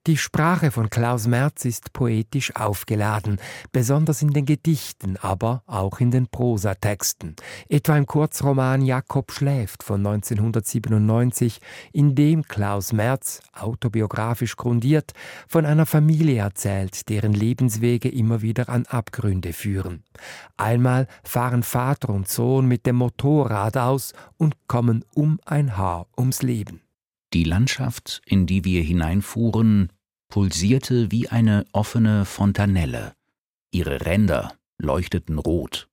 Die 0.07 0.17
Sprache 0.17 0.69
von 0.69 0.91
Klaus 0.91 1.25
Merz 1.25 1.65
ist 1.65 1.91
poetisch 1.91 2.55
aufgeladen, 2.55 3.39
besonders 3.71 4.21
in 4.21 4.33
den 4.33 4.45
Gedichten, 4.45 5.17
aber 5.17 5.63
auch 5.65 5.99
in 5.99 6.11
den 6.11 6.27
Prosatexten. 6.27 7.35
Etwa 7.69 7.97
im 7.97 8.05
Kurzroman 8.05 8.83
Jakob 8.83 9.31
schläft 9.31 9.81
von 9.81 10.05
1997, 10.05 11.59
in 11.91 12.13
dem 12.13 12.43
Klaus 12.43 12.93
Merz, 12.93 13.41
autobiografisch 13.51 14.55
grundiert, 14.57 15.13
von 15.47 15.65
einer 15.65 15.87
Familie 15.87 16.37
erzählt, 16.37 17.09
deren 17.09 17.33
Lebenswege 17.33 18.09
immer 18.09 18.43
wieder 18.43 18.69
an 18.69 18.85
Abgründe 18.85 19.53
führen. 19.53 20.03
Einmal 20.55 21.07
fahren 21.23 21.63
Vater 21.63 22.09
und 22.09 22.27
Sohn 22.27 22.67
mit 22.67 22.85
dem 22.85 22.97
Motorrad 22.97 23.75
aus 23.75 24.13
und 24.37 24.55
kommen 24.67 25.03
um 25.15 25.39
ein 25.45 25.77
Haar 25.77 26.05
ums 26.15 26.43
Leben. 26.43 26.81
Die 27.33 27.43
Landschaft, 27.43 28.21
in 28.25 28.45
die 28.45 28.63
wir 28.63 28.81
hineinfuhren, 28.81 29.89
pulsierte 30.29 31.11
wie 31.11 31.29
eine 31.29 31.65
offene 31.71 32.25
Fontanelle. 32.25 33.13
Ihre 33.71 34.05
Ränder 34.05 34.53
leuchteten 34.77 35.39
rot. 35.39 35.87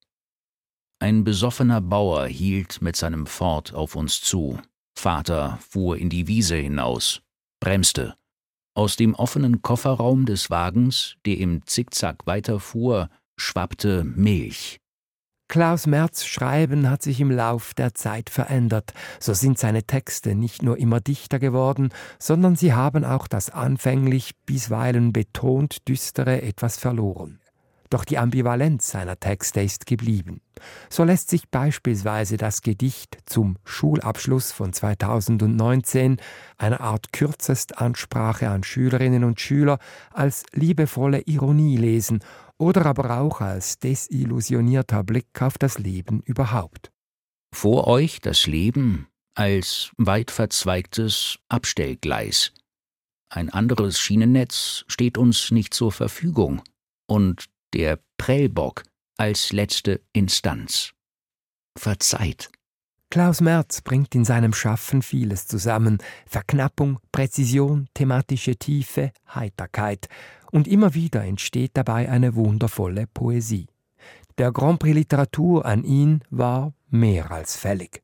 Ein 0.98 1.24
besoffener 1.24 1.80
Bauer 1.80 2.26
hielt 2.26 2.80
mit 2.80 2.96
seinem 2.96 3.26
Ford 3.26 3.74
auf 3.74 3.96
uns 3.96 4.20
zu. 4.20 4.60
Vater 4.94 5.58
fuhr 5.68 5.96
in 5.96 6.10
die 6.10 6.28
Wiese 6.28 6.56
hinaus, 6.56 7.22
bremste. 7.60 8.14
Aus 8.74 8.96
dem 8.96 9.14
offenen 9.14 9.62
Kofferraum 9.62 10.26
des 10.26 10.48
Wagens, 10.48 11.16
der 11.26 11.38
im 11.38 11.66
Zickzack 11.66 12.26
weiterfuhr, 12.26 13.10
schwappte 13.36 14.04
Milch. 14.04 14.81
Klaus 15.52 15.86
Merz 15.86 16.24
Schreiben 16.24 16.88
hat 16.88 17.02
sich 17.02 17.20
im 17.20 17.30
Lauf 17.30 17.74
der 17.74 17.92
Zeit 17.92 18.30
verändert. 18.30 18.94
So 19.20 19.34
sind 19.34 19.58
seine 19.58 19.82
Texte 19.82 20.34
nicht 20.34 20.62
nur 20.62 20.78
immer 20.78 21.02
dichter 21.02 21.38
geworden, 21.38 21.90
sondern 22.18 22.56
sie 22.56 22.72
haben 22.72 23.04
auch 23.04 23.26
das 23.28 23.50
anfänglich 23.50 24.32
bisweilen 24.46 25.12
betont 25.12 25.86
düstere 25.88 26.40
etwas 26.40 26.78
verloren. 26.78 27.41
Doch 27.92 28.06
die 28.06 28.16
Ambivalenz 28.16 28.90
seiner 28.90 29.20
Texte 29.20 29.60
ist 29.60 29.84
geblieben. 29.84 30.40
So 30.88 31.04
lässt 31.04 31.28
sich 31.28 31.50
beispielsweise 31.50 32.38
das 32.38 32.62
Gedicht 32.62 33.18
zum 33.26 33.58
Schulabschluss 33.66 34.50
von 34.50 34.72
2019, 34.72 36.16
eine 36.56 36.80
Art 36.80 37.12
Kürzestansprache 37.12 38.48
an 38.48 38.64
Schülerinnen 38.64 39.24
und 39.24 39.42
Schüler, 39.42 39.78
als 40.10 40.44
liebevolle 40.52 41.20
Ironie 41.26 41.76
lesen 41.76 42.20
oder 42.56 42.86
aber 42.86 43.18
auch 43.20 43.42
als 43.42 43.78
desillusionierter 43.78 45.04
Blick 45.04 45.42
auf 45.42 45.58
das 45.58 45.78
Leben 45.78 46.22
überhaupt. 46.24 46.90
Vor 47.54 47.88
euch 47.88 48.20
das 48.20 48.46
Leben 48.46 49.06
als 49.34 49.90
weit 49.98 50.30
verzweigtes 50.30 51.36
Abstellgleis. 51.50 52.54
Ein 53.28 53.50
anderes 53.50 54.00
Schienennetz 54.00 54.86
steht 54.88 55.18
uns 55.18 55.50
nicht 55.50 55.74
zur 55.74 55.92
Verfügung 55.92 56.62
und 57.06 57.51
der 57.74 57.98
Prellbock 58.18 58.84
als 59.16 59.52
letzte 59.52 60.00
Instanz. 60.12 60.92
Verzeiht. 61.76 62.50
Klaus 63.10 63.42
Merz 63.42 63.82
bringt 63.82 64.14
in 64.14 64.24
seinem 64.24 64.54
Schaffen 64.54 65.02
vieles 65.02 65.46
zusammen. 65.46 65.98
Verknappung, 66.26 66.98
Präzision, 67.12 67.88
thematische 67.92 68.56
Tiefe, 68.56 69.12
Heiterkeit. 69.34 70.08
Und 70.50 70.66
immer 70.66 70.94
wieder 70.94 71.22
entsteht 71.22 71.72
dabei 71.74 72.08
eine 72.08 72.34
wundervolle 72.34 73.06
Poesie. 73.06 73.66
Der 74.38 74.50
Grand 74.50 74.78
Prix 74.78 74.94
Literatur 74.94 75.66
an 75.66 75.84
ihn 75.84 76.22
war 76.30 76.72
mehr 76.88 77.30
als 77.30 77.56
fällig. 77.56 78.02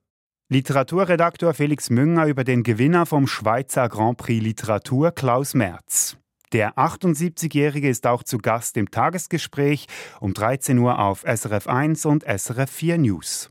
Literaturredaktor 0.50 1.54
Felix 1.54 1.88
Münger 1.90 2.26
über 2.26 2.44
den 2.44 2.62
Gewinner 2.62 3.06
vom 3.06 3.26
Schweizer 3.26 3.88
Grand 3.88 4.18
Prix 4.18 4.42
Literatur 4.42 5.10
Klaus 5.12 5.54
Merz. 5.54 6.18
Der 6.52 6.78
78-Jährige 6.78 7.88
ist 7.88 8.06
auch 8.06 8.22
zu 8.22 8.38
Gast 8.38 8.76
im 8.78 8.90
Tagesgespräch 8.90 9.86
um 10.20 10.32
13 10.32 10.78
Uhr 10.78 10.98
auf 10.98 11.22
SRF 11.22 11.66
1 11.66 12.06
und 12.06 12.24
SRF 12.24 12.70
4 12.70 12.98
News. 12.98 13.50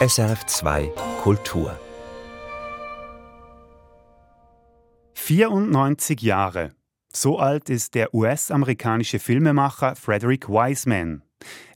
SRF 0.00 0.46
2 0.46 0.92
Kultur 1.22 1.78
94 5.14 6.20
Jahre. 6.22 6.72
So 7.12 7.38
alt 7.38 7.68
ist 7.68 7.94
der 7.94 8.14
US-amerikanische 8.14 9.18
Filmemacher 9.18 9.94
Frederick 9.94 10.48
Wiseman. 10.48 11.22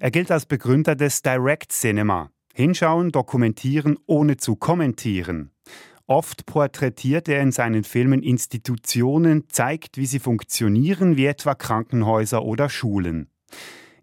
Er 0.01 0.11
gilt 0.11 0.31
als 0.31 0.47
Begründer 0.47 0.97
des 0.97 1.23
Direct 1.23 1.71
Cinema. 1.71 2.31
Hinschauen, 2.55 3.13
dokumentieren, 3.13 3.99
ohne 4.07 4.39
zu 4.39 4.57
kommentieren. 4.57 5.53
Oft 6.09 6.47
porträtiert 6.47 7.29
er 7.29 7.43
in 7.43 7.51
seinen 7.51 7.83
Filmen 7.83 8.23
Institutionen, 8.23 9.45
zeigt, 9.49 9.97
wie 9.97 10.07
sie 10.07 10.21
funktionieren, 10.21 11.17
wie 11.17 11.27
etwa 11.27 11.55
Krankenhäuser 11.57 12.45
oder 12.45 12.69
Schulen. 12.69 13.29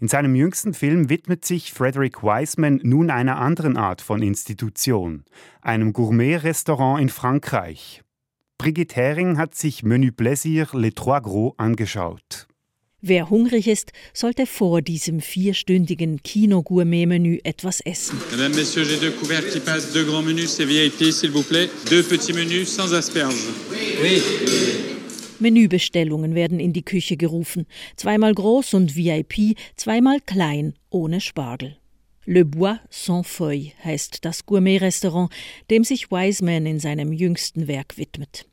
In 0.01 0.09
seinem 0.09 0.35
jüngsten 0.35 0.73
Film 0.73 1.09
widmet 1.09 1.45
sich 1.45 1.71
Frederick 1.71 2.21
Wiseman 2.21 2.81
nun 2.83 3.09
einer 3.09 3.39
anderen 3.39 3.77
Art 3.77 4.01
von 4.01 4.21
Institution, 4.21 5.23
einem 5.61 5.93
Gourmet-Restaurant 5.93 7.01
in 7.01 7.07
Frankreich. 7.07 8.01
Brigitte 8.57 8.95
Hering 8.95 9.37
hat 9.37 9.55
sich 9.55 9.83
Menu 9.83 10.11
Plaisir 10.11 10.67
Les 10.73 10.93
Trois 10.93 11.21
Gros 11.21 11.53
angeschaut. 11.57 12.47
Wer 13.05 13.29
hungrig 13.29 13.67
ist, 13.67 13.91
sollte 14.13 14.45
vor 14.45 14.81
diesem 14.81 15.19
vierstündigen 15.19 16.23
Kino-Gourmet-Menü 16.23 17.39
etwas 17.43 17.81
essen. 17.81 18.17
Mesdames, 18.31 18.55
Messieurs, 18.55 18.85
j'ai 18.87 18.97
deux 18.97 19.11
couverts 19.11 19.51
qui 19.51 19.59
passent. 19.59 19.91
Deux 19.91 20.05
grands 20.05 20.25
menus, 20.25 20.55
c'est 20.55 20.65
VIP, 20.65 21.11
s'il 21.11 21.31
vous 21.31 21.43
plaît. 21.43 21.69
Deux 21.89 22.01
petits 22.01 22.31
menus 22.31 22.69
sans 22.69 22.93
asperges. 22.93 23.49
Oui. 24.01 24.21
Menübestellungen 25.39 26.33
werden 26.33 26.61
in 26.61 26.71
die 26.71 26.85
Küche 26.85 27.17
gerufen. 27.17 27.65
Zweimal 27.97 28.33
groß 28.33 28.73
und 28.73 28.95
VIP, 28.95 29.57
zweimal 29.75 30.21
klein, 30.25 30.73
ohne 30.89 31.19
Spargel. 31.19 31.75
Le 32.25 32.45
Bois 32.45 32.79
sans 32.89 33.27
Feuilles 33.27 33.73
heißt 33.83 34.23
das 34.23 34.45
Gourmet-Restaurant, 34.45 35.29
dem 35.69 35.83
sich 35.83 36.09
Wiseman 36.09 36.65
in 36.65 36.79
seinem 36.79 37.11
jüngsten 37.11 37.67
Werk 37.67 37.97
widmet. 37.97 38.45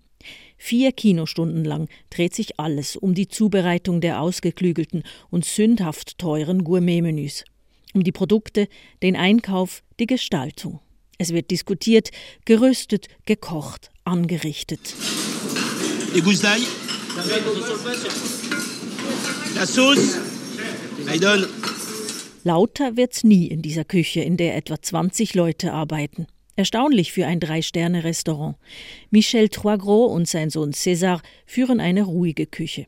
Vier 0.62 0.92
Kinostunden 0.92 1.64
lang 1.64 1.88
dreht 2.10 2.34
sich 2.34 2.60
alles 2.60 2.94
um 2.94 3.14
die 3.14 3.28
Zubereitung 3.28 4.02
der 4.02 4.20
ausgeklügelten 4.20 5.04
und 5.30 5.46
sündhaft 5.46 6.18
teuren 6.18 6.64
Gourmet-Menüs. 6.64 7.44
Um 7.94 8.04
die 8.04 8.12
Produkte, 8.12 8.68
den 9.02 9.16
Einkauf, 9.16 9.82
die 9.98 10.06
Gestaltung. 10.06 10.80
Es 11.16 11.32
wird 11.32 11.50
diskutiert, 11.50 12.10
geröstet, 12.44 13.08
gekocht, 13.24 13.90
angerichtet. 14.04 14.94
Gousses 16.22 16.42
d'ail. 16.42 16.62
La 19.54 19.66
sauce. 19.66 20.18
Aidon. 21.08 21.46
Lauter 22.44 22.98
wird's 22.98 23.24
nie 23.24 23.46
in 23.46 23.62
dieser 23.62 23.84
Küche, 23.84 24.20
in 24.20 24.36
der 24.36 24.56
etwa 24.56 24.80
20 24.80 25.34
Leute 25.34 25.72
arbeiten. 25.72 26.26
Erstaunlich 26.60 27.10
für 27.12 27.26
ein 27.26 27.40
Drei-Sterne-Restaurant. 27.40 28.56
Michel 29.08 29.48
Troisgros 29.48 30.12
und 30.12 30.28
sein 30.28 30.50
Sohn 30.50 30.72
César 30.72 31.22
führen 31.46 31.80
eine 31.80 32.02
ruhige 32.02 32.44
Küche. 32.44 32.84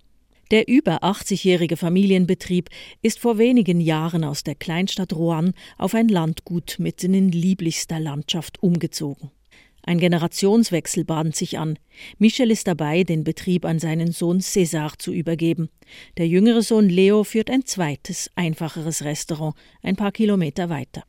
Der 0.51 0.69
über 0.69 1.03
80-jährige 1.03 1.79
Familienbetrieb 1.79 2.69
ist 3.01 3.19
vor 3.19 3.39
wenigen 3.39 3.81
Jahren 3.81 4.25
aus 4.25 4.45
der 4.45 4.57
Kleinstadt 4.57 5.15
Rouen 5.15 5.55
auf 5.79 5.95
ein 5.95 6.09
Landgut 6.09 6.77
mitten 6.81 7.15
in 7.15 7.31
lieblichster 7.31 7.99
Landschaft 7.99 8.63
umgezogen. 8.63 9.31
Ein 9.83 9.99
Generationswechsel 9.99 11.07
bahnt 11.07 11.35
sich 11.35 11.59
an. 11.59 11.79
Michel 12.19 12.51
ist 12.51 12.67
dabei, 12.67 13.05
den 13.05 13.25
Betrieb 13.25 13.65
an 13.65 13.79
seinen 13.79 14.13
Sohn 14.13 14.41
César 14.41 14.99
zu 14.99 15.15
übergeben. 15.15 15.71
Der 16.19 16.29
jüngere 16.29 16.61
Sohn 16.61 16.91
Leo 16.91 17.25
führt 17.25 17.51
ein 17.51 17.65
zweites, 17.65 18.31
einfacheres 18.35 19.03
Restaurant 19.03 19.57
ein 19.83 19.97
paar 19.97 20.13
Kilometer 20.13 20.69
weiter. 20.69 21.05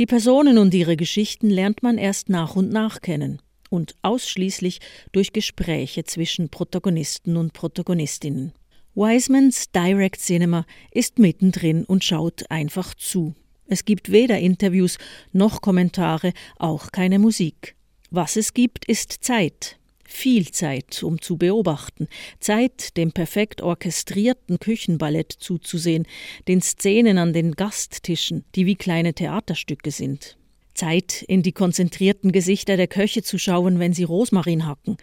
Die 0.00 0.06
Personen 0.06 0.56
und 0.56 0.72
ihre 0.72 0.96
Geschichten 0.96 1.50
lernt 1.50 1.82
man 1.82 1.98
erst 1.98 2.30
nach 2.30 2.56
und 2.56 2.72
nach 2.72 3.02
kennen 3.02 3.42
und 3.68 3.96
ausschließlich 4.00 4.80
durch 5.12 5.34
Gespräche 5.34 6.04
zwischen 6.04 6.48
Protagonisten 6.48 7.36
und 7.36 7.52
Protagonistinnen. 7.52 8.54
Wisemans 8.94 9.70
Direct 9.72 10.18
Cinema 10.18 10.64
ist 10.90 11.18
mittendrin 11.18 11.84
und 11.84 12.02
schaut 12.02 12.50
einfach 12.50 12.94
zu. 12.94 13.34
Es 13.66 13.84
gibt 13.84 14.10
weder 14.10 14.38
Interviews 14.38 14.96
noch 15.32 15.60
Kommentare, 15.60 16.32
auch 16.56 16.92
keine 16.92 17.18
Musik. 17.18 17.76
Was 18.10 18.36
es 18.36 18.54
gibt, 18.54 18.86
ist 18.86 19.22
Zeit. 19.22 19.79
Viel 20.12 20.50
Zeit, 20.50 21.04
um 21.04 21.22
zu 21.22 21.36
beobachten, 21.36 22.08
Zeit, 22.40 22.96
dem 22.96 23.12
perfekt 23.12 23.62
orchestrierten 23.62 24.58
Küchenballett 24.58 25.32
zuzusehen, 25.32 26.04
den 26.48 26.60
Szenen 26.60 27.16
an 27.16 27.32
den 27.32 27.52
Gasttischen, 27.52 28.44
die 28.56 28.66
wie 28.66 28.74
kleine 28.74 29.14
Theaterstücke 29.14 29.92
sind. 29.92 30.36
Zeit, 30.74 31.24
in 31.28 31.42
die 31.42 31.52
konzentrierten 31.52 32.32
Gesichter 32.32 32.76
der 32.76 32.88
Köche 32.88 33.22
zu 33.22 33.38
schauen, 33.38 33.78
wenn 33.78 33.94
sie 33.94 34.02
Rosmarin 34.02 34.66
hacken, 34.66 34.96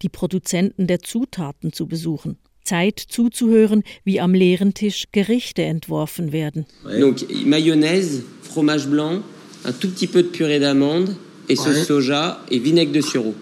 die 0.00 0.08
Produzenten 0.08 0.86
der 0.86 1.00
Zutaten 1.00 1.72
zu 1.72 1.86
besuchen. 1.86 2.38
Zeit 2.62 3.00
zuzuhören, 3.00 3.82
wie 4.04 4.20
am 4.20 4.32
leeren 4.32 4.74
Tisch 4.74 5.06
Gerichte 5.10 5.64
entworfen 5.64 6.30
werden. 6.30 6.66
Donc, 7.00 7.26
Mayonnaise, 7.44 8.22
fromage 8.42 8.88
blanc, 8.88 9.22
un 9.64 9.72
tout 9.72 9.90
petit 9.90 10.06
peu 10.06 10.22
de 10.22 10.28
purée 10.28 10.60
d'amande, 10.60 11.16
et 11.48 11.56
sauce 11.56 11.84
soja 11.84 12.40
et 12.48 12.60
vinaigre 12.60 12.92
de 12.92 13.00
sureau. 13.00 13.34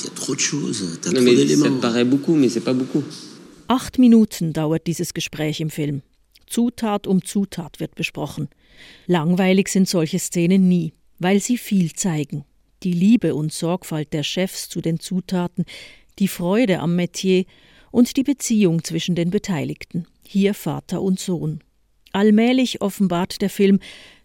Il 0.00 0.04
y 0.04 0.08
a 0.08 0.14
trop 0.14 0.34
de 0.34 0.40
choses, 0.40 0.98
t'as 1.02 1.12
trop 1.12 1.22
d'éléments. 1.22 1.64
Ça 1.64 1.80
paraît 1.80 2.04
beaucoup, 2.04 2.34
mais 2.34 2.48
c'est 2.48 2.64
pas 2.64 2.72
beaucoup. 2.72 3.04
Acht 3.68 3.98
Minuten 3.98 4.52
dauert 4.52 4.80
dieses 4.86 5.12
Gespräch 5.12 5.60
im 5.60 5.70
Film. 5.70 6.02
Zutat 6.46 7.06
um 7.06 7.22
Zutat 7.22 7.78
wird 7.80 7.94
besprochen. 7.94 8.48
Langweilig 9.06 9.68
sind 9.68 9.88
solche 9.88 10.18
Szenen 10.18 10.68
nie, 10.68 10.92
weil 11.18 11.40
sie 11.40 11.58
viel 11.58 11.92
zeigen. 11.92 12.44
Die 12.82 12.92
Liebe 12.92 13.34
und 13.34 13.52
Sorgfalt 13.52 14.12
der 14.12 14.22
Chefs 14.22 14.68
zu 14.68 14.80
den 14.80 14.98
Zutaten, 14.98 15.64
die 16.18 16.28
Freude 16.28 16.80
am 16.80 16.96
Metier 16.96 17.44
und 17.90 18.16
die 18.16 18.22
Beziehung 18.22 18.82
zwischen 18.82 19.14
den 19.14 19.30
Beteiligten, 19.30 20.06
hier 20.26 20.54
Vater 20.54 21.02
und 21.02 21.20
Sohn. 21.20 21.60
Allmählich 22.12 22.80
offenbart 22.80 23.40
der 23.42 23.50
Film, 23.50 23.78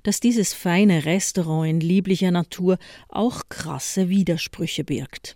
dass 0.03 0.19
dieses 0.19 0.53
feine 0.53 1.05
Restaurant 1.05 1.69
in 1.69 1.79
lieblicher 1.79 2.31
Natur 2.31 2.77
auch 3.09 3.43
krasse 3.49 4.09
Widersprüche 4.09 4.83
birgt. 4.83 5.35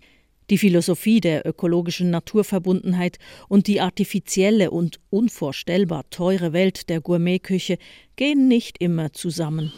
Die 0.50 0.58
Philosophie 0.58 1.22
der 1.22 1.46
ökologischen 1.46 2.10
Naturverbundenheit 2.10 3.20
und 3.50 3.68
die 3.68 3.82
artifizielle 3.82 4.72
und 4.72 5.00
unvorstellbar 5.12 6.10
teure 6.10 6.54
Welt 6.54 6.90
der 6.90 7.02
Gourmetküche 7.02 7.78
gehen 8.16 8.48
nicht 8.48 8.78
immer 8.80 9.14
zusammen. 9.14 9.72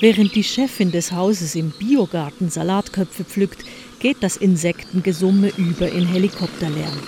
Während 0.00 0.34
die 0.34 0.44
Chefin 0.44 0.90
des 0.90 1.12
Hauses 1.12 1.54
im 1.54 1.72
Biogarten 1.78 2.50
Salatköpfe 2.50 3.24
pflückt, 3.24 3.64
geht 4.00 4.18
das 4.20 4.36
Insektengesumme 4.36 5.50
über 5.56 5.90
in 5.90 6.06
Helikopterlärm. 6.06 7.00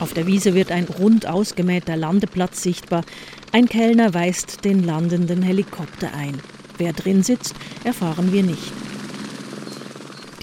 Auf 0.00 0.14
der 0.14 0.26
Wiese 0.26 0.54
wird 0.54 0.72
ein 0.72 0.86
rund 0.86 1.28
ausgemähter 1.28 1.96
Landeplatz 1.96 2.60
sichtbar. 2.60 3.04
Ein 3.52 3.68
Kellner 3.68 4.14
weist 4.14 4.64
den 4.64 4.82
landenden 4.82 5.42
Helikopter 5.42 6.12
ein. 6.12 6.40
Wer 6.76 6.92
drin 6.92 7.22
sitzt, 7.22 7.54
erfahren 7.84 8.32
wir 8.32 8.42
nicht. 8.42 8.72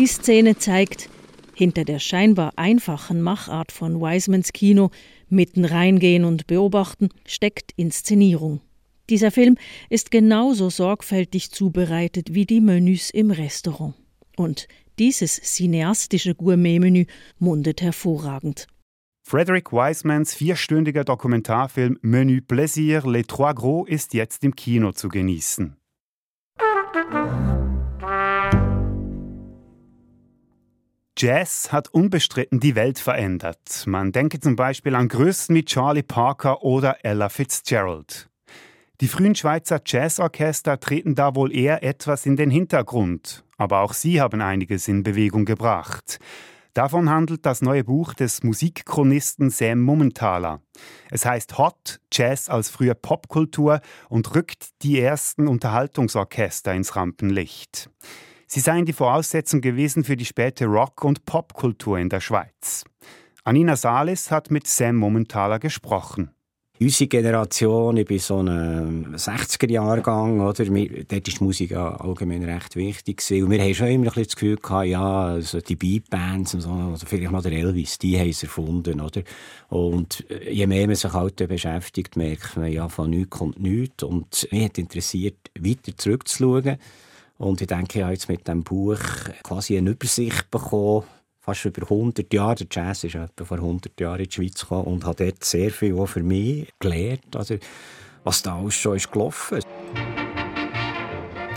Die 0.01 0.07
Szene 0.07 0.57
zeigt, 0.57 1.09
hinter 1.53 1.85
der 1.85 1.99
scheinbar 1.99 2.53
einfachen 2.55 3.21
Machart 3.21 3.71
von 3.71 4.01
Wisemans 4.01 4.51
Kino, 4.51 4.89
mitten 5.29 5.63
reingehen 5.63 6.25
und 6.25 6.47
beobachten, 6.47 7.09
steckt 7.27 7.71
Inszenierung. 7.75 8.61
Dieser 9.11 9.29
Film 9.29 9.57
ist 9.91 10.09
genauso 10.09 10.71
sorgfältig 10.71 11.51
zubereitet 11.51 12.33
wie 12.33 12.47
die 12.47 12.61
Menüs 12.61 13.11
im 13.11 13.29
Restaurant. 13.29 13.93
Und 14.35 14.67
dieses 14.97 15.35
cineastische 15.35 16.33
Gourmet-Menü 16.33 17.05
mundet 17.37 17.83
hervorragend. 17.83 18.65
Frederick 19.21 19.71
Wisemans 19.71 20.33
vierstündiger 20.33 21.03
Dokumentarfilm 21.03 21.99
Menü 22.01 22.41
Plaisir 22.41 23.03
Les 23.05 23.27
Trois 23.27 23.53
Gros 23.53 23.87
ist 23.87 24.15
jetzt 24.15 24.43
im 24.43 24.55
Kino 24.55 24.93
zu 24.93 25.09
genießen. 25.09 25.77
Jazz 31.21 31.71
hat 31.71 31.89
unbestritten 31.89 32.59
die 32.59 32.73
Welt 32.73 32.97
verändert. 32.97 33.83
Man 33.85 34.11
denke 34.11 34.39
zum 34.39 34.55
Beispiel 34.55 34.95
an 34.95 35.07
Größen 35.07 35.53
wie 35.55 35.63
Charlie 35.63 36.01
Parker 36.01 36.63
oder 36.63 37.05
Ella 37.05 37.29
Fitzgerald. 37.29 38.27
Die 39.01 39.07
frühen 39.07 39.35
Schweizer 39.35 39.81
Jazzorchester 39.85 40.79
treten 40.79 41.13
da 41.13 41.35
wohl 41.35 41.55
eher 41.55 41.83
etwas 41.83 42.25
in 42.25 42.37
den 42.37 42.49
Hintergrund, 42.49 43.43
aber 43.57 43.81
auch 43.81 43.93
sie 43.93 44.19
haben 44.19 44.41
einiges 44.41 44.87
in 44.87 45.03
Bewegung 45.03 45.45
gebracht. 45.45 46.17
Davon 46.73 47.11
handelt 47.11 47.45
das 47.45 47.61
neue 47.61 47.83
Buch 47.83 48.15
des 48.15 48.41
Musikchronisten 48.41 49.51
Sam 49.51 49.79
Mumenthaler. 49.79 50.61
Es 51.11 51.23
heißt 51.27 51.59
Hot 51.59 51.99
Jazz 52.11 52.49
als 52.49 52.71
frühe 52.71 52.95
Popkultur 52.95 53.81
und 54.09 54.33
rückt 54.33 54.69
die 54.81 54.99
ersten 54.99 55.47
Unterhaltungsorchester 55.47 56.73
ins 56.73 56.95
Rampenlicht. 56.95 57.91
Sie 58.53 58.59
seien 58.59 58.85
die 58.85 58.91
Voraussetzung 58.91 59.61
gewesen 59.61 60.03
für 60.03 60.17
die 60.17 60.25
späte 60.25 60.65
Rock- 60.65 61.05
und 61.05 61.23
Popkultur 61.23 61.97
in 61.97 62.09
der 62.09 62.19
Schweiz. 62.19 62.83
Anina 63.45 63.77
Salis 63.77 64.29
hat 64.29 64.51
mit 64.51 64.67
Sam 64.67 64.97
Mumenthaler 64.97 65.57
gesprochen 65.57 66.31
unsere 66.81 67.07
Generation, 67.07 67.95
ich 67.97 68.07
bin 68.07 68.17
so 68.17 68.39
ein 68.39 69.15
60er-Jahrgang, 69.15 70.41
oder? 70.41 70.65
dort 70.65 71.27
ist 71.27 71.39
Musik 71.39 71.75
allgemein 71.75 72.43
recht 72.43 72.75
wichtig 72.75 73.17
gewesen. 73.17 73.43
Und 73.45 73.51
wir 73.51 73.61
haben 73.61 73.75
schon 73.75 73.87
immer 73.87 74.05
ein 74.05 74.23
bisschen 74.23 74.23
das 74.23 74.35
Gefühl 74.35 74.85
ja, 74.85 75.23
also 75.25 75.61
die 75.61 75.75
Beatbands 75.75 76.55
und 76.55 76.61
so, 76.61 76.71
oder 76.71 76.97
vielleicht 77.05 77.31
mal 77.31 77.41
der 77.41 77.51
Elvis, 77.51 77.99
die 77.99 78.19
haben 78.19 78.29
es 78.29 78.41
erfunden, 78.41 78.99
oder? 78.99 79.21
Und 79.69 80.25
äh, 80.31 80.51
je 80.51 80.65
mehr 80.65 80.87
man 80.87 80.95
sich 80.95 81.13
halt 81.13 81.35
beschäftigt, 81.47 82.15
merkt 82.15 82.57
man, 82.57 82.71
ja, 82.71 82.89
von 82.89 83.11
nichts 83.11 83.29
kommt 83.29 83.59
nichts. 83.59 84.03
Und 84.03 84.47
mich 84.51 84.65
hat 84.65 84.79
interessiert, 84.79 85.37
weiter 85.59 85.95
zurückzuschauen. 85.95 86.77
Und 87.41 87.59
ich 87.59 87.67
denke, 87.67 87.97
ich 87.97 88.03
habe 88.03 88.13
jetzt 88.13 88.29
mit 88.29 88.47
diesem 88.47 88.63
Buch 88.63 88.99
quasi 89.41 89.75
eine 89.75 89.89
Übersicht 89.89 90.51
bekommen, 90.51 91.05
fast 91.39 91.65
über 91.65 91.81
100 91.81 92.31
Jahre. 92.31 92.53
Der 92.53 92.67
Jazz 92.69 93.03
ist 93.03 93.15
etwa 93.15 93.45
vor 93.45 93.57
100 93.57 93.99
Jahren 93.99 94.19
in 94.19 94.25
die 94.25 94.31
Schweiz 94.31 94.61
gekommen 94.61 94.85
und 94.85 95.05
hat 95.05 95.21
dort 95.21 95.43
sehr 95.43 95.71
viel 95.71 95.97
auch 95.97 96.05
für 96.05 96.21
mich 96.21 96.69
gelernt, 96.77 97.35
also, 97.35 97.57
was 98.23 98.43
da 98.43 98.59
alles 98.59 98.75
schon 98.75 98.95
ist 98.95 99.11
gelaufen 99.11 99.57
ist. 99.57 100.20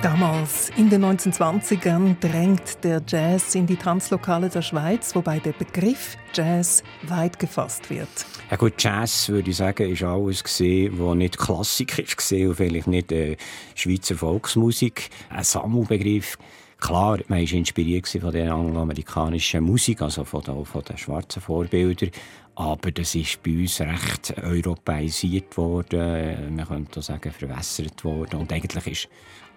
Damals, 0.04 0.70
in 0.76 0.90
den 0.90 1.02
1920ern, 1.02 2.20
drängt 2.20 2.84
der 2.84 3.00
Jazz 3.08 3.54
in 3.54 3.66
die 3.66 3.76
Tanzlokale 3.76 4.50
der 4.50 4.60
Schweiz, 4.60 5.14
wobei 5.14 5.38
der 5.38 5.52
Begriff 5.52 6.18
Jazz 6.34 6.82
weit 7.04 7.38
gefasst 7.38 7.88
wird. 7.88 8.26
Ja 8.50 8.58
gut, 8.58 8.74
Jazz, 8.76 9.30
würde 9.30 9.48
ich 9.48 9.56
sagen, 9.56 9.90
ist 9.90 10.02
alles 10.02 10.44
gesehen, 10.44 10.98
was 10.98 11.16
nicht 11.16 11.38
Klassik 11.38 11.98
ist 11.98 12.32
und 12.32 12.54
vielleicht 12.54 12.86
nicht 12.86 13.12
äh, 13.12 13.38
Schweizer 13.74 14.16
Volksmusik. 14.16 15.08
Ein 15.30 15.42
Sammelbegriff. 15.42 16.36
Klar, 16.78 17.20
man 17.28 17.40
war 17.40 17.52
inspiriert 17.54 18.06
von 18.06 18.30
der 18.30 18.52
angloamerikanischen 18.52 19.64
Musik, 19.64 20.02
also 20.02 20.24
von 20.24 20.42
den, 20.42 20.66
von 20.66 20.82
den 20.82 20.98
schwarzen 20.98 21.40
Vorbildern. 21.40 22.10
Aber 22.56 22.92
das 22.92 23.14
ist 23.14 23.42
bei 23.42 23.52
uns 23.52 23.80
recht 23.80 24.34
europäisiert 24.36 25.56
worden, 25.56 26.54
man 26.54 26.68
könnte 26.68 27.00
auch 27.00 27.02
sagen, 27.02 27.32
verwässert 27.32 28.04
worden. 28.04 28.40
Und 28.40 28.52
eigentlich 28.52 28.86
ist 28.86 29.08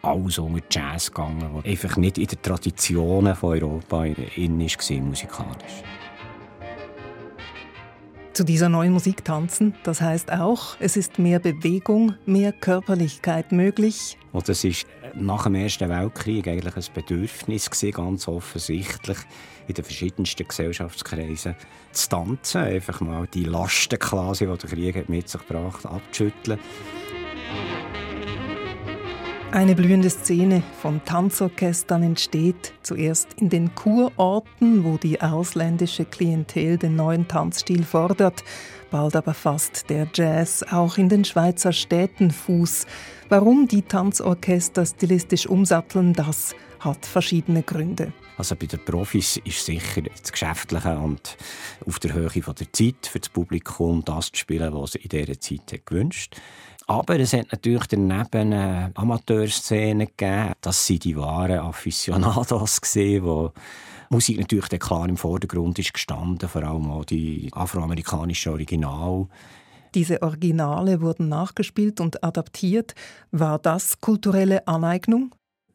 alles 0.08 0.40
unter 0.40 0.64
Jazz 0.70 1.12
gegangen, 1.12 1.50
was 1.54 1.66
einfach 1.66 1.98
nicht 1.98 2.18
in 2.18 2.28
den 2.28 2.42
Traditionen 2.42 3.36
von 3.36 3.62
Europa 3.62 4.06
in 4.06 4.60
war, 4.60 5.02
musikalisch. 5.02 5.84
Zu 8.34 8.44
dieser 8.44 8.70
neuen 8.70 8.94
Musik 8.94 9.26
tanzen, 9.26 9.74
das 9.84 10.00
heißt 10.00 10.32
auch, 10.32 10.78
es 10.80 10.96
ist 10.96 11.18
mehr 11.18 11.40
Bewegung, 11.40 12.14
mehr 12.28 12.52
Körperlichkeit 12.52 13.52
möglich. 13.52 14.16
Und 14.32 14.48
das 14.48 14.64
ist 14.64 14.86
nach 15.16 15.46
dem 15.46 15.56
Ersten 15.56 15.90
Weltkrieg 15.90 16.48
eigentlich 16.48 16.76
ein 16.76 16.94
Bedürfnis 16.94 17.68
gewesen, 17.68 17.94
ganz 17.94 18.28
offensichtlich 18.28 19.18
in 19.68 19.74
den 19.74 19.84
verschiedensten 19.84 20.48
Gesellschaftskreisen 20.48 21.56
zu 21.92 22.10
tanzen, 22.10 22.62
einfach 22.62 23.02
mal 23.02 23.26
die 23.26 23.46
Lasten 23.46 23.98
quasi, 23.98 24.46
die 24.46 24.56
der 24.56 24.70
Krieg 24.70 25.10
mit 25.10 25.28
sich 25.28 25.42
gebracht, 25.48 25.88
abzuschütteln. 25.88 26.60
Eine 29.58 29.74
blühende 29.74 30.12
Szene 30.12 30.62
von 30.84 31.04
Tanzorchestern 31.04 32.04
entsteht 32.04 32.74
zuerst 32.84 33.34
in 33.38 33.50
den 33.50 33.74
Kurorten, 33.74 34.84
wo 34.84 34.98
die 34.98 35.20
ausländische 35.20 36.06
Klientel 36.06 36.78
den 36.78 36.96
neuen 36.96 37.28
Tanzstil 37.28 37.84
fordert. 37.84 38.44
Bald 38.92 39.16
aber 39.16 39.34
fasst 39.34 39.90
der 39.90 40.08
Jazz 40.14 40.62
auch 40.62 41.00
in 41.00 41.10
den 41.10 41.26
Schweizer 41.26 41.74
Städten 41.74 42.30
Fuß. 42.30 42.86
Warum 43.30 43.68
die 43.68 43.82
Tanzorchester 43.82 44.86
stilistisch 44.86 45.48
umsatteln, 45.48 46.14
das 46.14 46.54
hat 46.80 47.08
verschiedene 47.08 47.64
Gründe. 47.64 48.14
Also 48.38 48.56
bei 48.56 48.68
den 48.68 48.84
Profis 48.86 49.38
ist 49.44 49.66
sicher 49.66 50.02
das 50.02 50.32
Geschäftliche 50.32 50.98
und 50.98 51.38
auf 51.86 52.00
der 52.00 52.14
Höhe 52.14 52.30
von 52.30 52.56
der 52.56 52.72
Zeit 52.72 53.08
für 53.08 53.20
das 53.20 53.30
Publikum 53.30 54.04
das 54.06 54.32
zu 54.32 54.38
spielen, 54.38 54.74
was 54.74 54.92
sie 54.92 55.00
in 55.00 55.10
dieser 55.10 55.40
Zeit 55.40 55.86
gewünscht 55.86 56.36
aber 56.88 57.20
es 57.20 57.34
hat 57.34 57.52
natürlich 57.52 57.88
daneben 57.88 58.54
eine 58.54 58.92
Amateurszene 58.96 60.08
gegeben. 60.08 60.54
Das 60.62 60.86
sind 60.86 61.04
die 61.04 61.18
wahren 61.18 61.60
Aficionados 61.60 62.80
wo 63.22 63.52
Musik 64.10 64.40
natürlich 64.40 64.80
klar 64.80 65.10
im 65.10 65.18
Vordergrund 65.18 65.78
ist 65.80 65.94
gestanden, 65.94 66.48
vor 66.48 66.64
allem 66.64 66.90
auch 66.90 67.04
die 67.04 67.50
afroamerikanischen 67.52 68.54
Original. 68.54 69.28
Diese 69.96 70.22
Originale 70.22 71.02
wurden 71.02 71.28
nachgespielt 71.28 72.00
und 72.00 72.24
adaptiert. 72.24 72.96
War 73.32 73.60
das 73.60 74.00
kulturelle 74.00 74.66
Aneignung? 74.66 75.32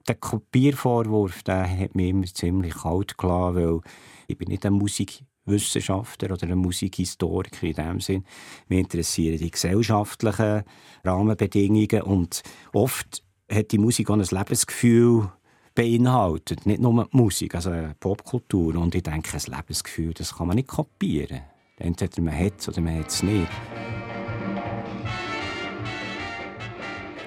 Der 0.08 0.16
Kopiervorwurf 0.16 1.42
der 1.42 1.68
hat 1.68 1.94
mich 1.94 2.10
immer 2.10 2.26
ziemlich 2.26 2.74
kalt 2.74 3.16
gelassen, 3.16 3.56
weil 3.56 3.80
ich 4.26 4.36
bin 4.36 4.48
nicht 4.48 4.66
ein 4.66 4.72
Musik 4.72 5.24
Wissenschaftler 5.44 6.32
oder 6.32 6.48
ein 6.48 6.58
Musikhistoriker 6.58 7.66
in 7.66 7.74
dem 7.74 8.00
Sinn. 8.00 8.24
Mich 8.68 8.78
interessieren 8.78 9.38
die 9.38 9.50
gesellschaftlichen 9.50 10.62
Rahmenbedingungen 11.04 12.02
und 12.02 12.42
oft 12.72 13.24
hat 13.50 13.72
die 13.72 13.78
Musik 13.78 14.10
auch 14.10 14.14
ein 14.14 14.20
Lebensgefühl 14.20 15.30
beinhaltet, 15.74 16.66
nicht 16.66 16.80
nur 16.80 17.04
die 17.04 17.16
Musik, 17.16 17.54
also 17.54 17.72
Popkultur. 17.98 18.76
Und 18.76 18.94
ich 18.94 19.02
denke, 19.02 19.36
ein 19.36 19.56
Lebensgefühl, 19.56 20.14
das 20.14 20.36
kann 20.36 20.46
man 20.46 20.56
nicht 20.56 20.68
kopieren. 20.68 21.40
Entweder 21.78 22.22
man 22.22 22.38
hat 22.38 22.60
es 22.60 22.68
oder 22.68 22.80
man 22.80 22.98
hat 22.98 23.08
es 23.08 23.22
nicht. 23.22 23.48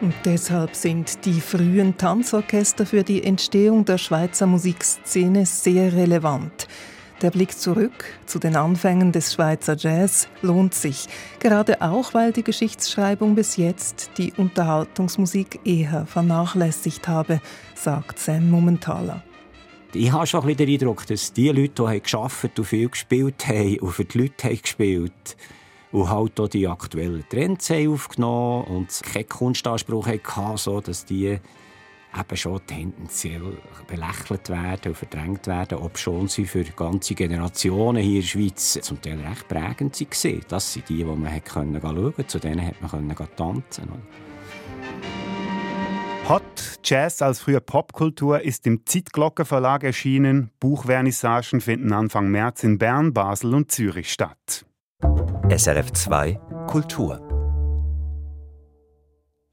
Und 0.02 0.14
deshalb 0.26 0.76
sind 0.76 1.26
die 1.26 1.40
frühen 1.40 1.96
Tanzorchester 1.98 2.86
für 2.86 3.04
die 3.04 3.24
Entstehung 3.24 3.86
der 3.86 3.98
Schweizer 3.98 4.46
Musikszene 4.46 5.46
sehr 5.46 5.94
relevant. 5.94 6.68
Der 7.22 7.32
Blick 7.32 7.58
zurück 7.58 8.04
zu 8.26 8.40
den 8.40 8.58
Anfängen 8.58 9.14
des 9.14 9.34
Schweizer 9.34 9.78
Jazz 9.78 10.28
lohnt 10.42 10.74
sich, 10.74 11.08
gerade 11.40 11.82
auch 11.82 12.14
weil 12.14 12.34
die 12.34 12.44
Geschichtsschreibung 12.44 13.36
bis 13.36 13.56
jetzt 13.56 14.12
die 14.18 14.34
Unterhaltungsmusik 14.34 15.62
eher 15.64 16.06
vernachlässigt 16.06 17.08
habe, 17.08 17.40
sagt 17.74 18.20
Sam 18.20 18.50
Mumenthaler. 18.50 19.24
Ich 19.94 20.12
habe 20.12 20.28
schon 20.28 20.46
ein 20.46 20.58
den 20.58 20.70
Eindruck, 20.70 21.08
dass 21.08 21.32
die 21.32 21.48
Leute, 21.48 21.86
die 21.90 22.02
gearbeitet 22.02 22.60
und 22.60 22.66
viel 22.66 22.90
gespielt 22.90 23.48
haben 23.48 23.80
und 23.80 23.92
für 23.94 24.04
die 24.04 24.18
Leute 24.18 24.50
haben 24.50 24.62
gespielt 24.62 25.38
und 25.92 26.10
halt 26.10 26.40
auch 26.40 26.48
die 26.48 26.68
aktuellen 26.68 27.24
Trends 27.30 27.70
haben 27.70 27.94
aufgenommen 27.94 28.66
und 28.66 29.02
keinen 29.04 29.30
Kunstanspruch 29.30 30.08
hatten, 30.08 30.58
so 30.58 30.82
dass 30.82 31.06
die 31.06 31.40
eben 32.18 32.38
schon 32.38 32.66
tendenziell 32.66 33.58
belächelt 33.88 34.50
werden 34.50 34.90
und 34.90 34.98
verdrängt 34.98 35.48
werden, 35.48 35.78
ob 35.80 35.98
schon 35.98 36.28
sie 36.28 36.46
für 36.46 36.64
ganze 36.64 37.14
Generationen 37.16 38.02
hier 38.02 38.16
in 38.16 38.22
der 38.22 38.28
Schweiz 38.28 38.80
zum 38.82 39.02
Teil 39.02 39.20
recht 39.20 39.48
prägend 39.48 40.00
waren. 40.00 40.42
Das 40.48 40.74
sind 40.74 40.90
die, 40.90 40.98
die 40.98 41.04
man 41.04 41.42
schauen 41.52 41.82
konnte, 41.82 42.28
zu 42.28 42.40
denen 42.40 42.66
hat 42.66 42.82
man 42.82 43.16
tanzen 43.36 43.90
Hot 46.28 46.80
Jazz 46.84 47.22
als 47.22 47.40
frühe 47.40 47.62
Popkultur 47.62 48.42
ist 48.42 48.66
im 48.66 48.84
Zeitglocke 48.86 49.46
erschienen. 49.84 50.50
Buchvernissagen 50.60 51.62
finden 51.62 51.94
Anfang 51.94 52.30
März 52.30 52.64
in 52.64 52.80
Bern, 52.80 53.14
Basel 53.14 53.54
und 53.54 53.72
Zürich 53.72 54.12
statt. 54.12 54.66
SRF 55.58 55.94
2 55.94 56.34
Kultur 56.68 57.22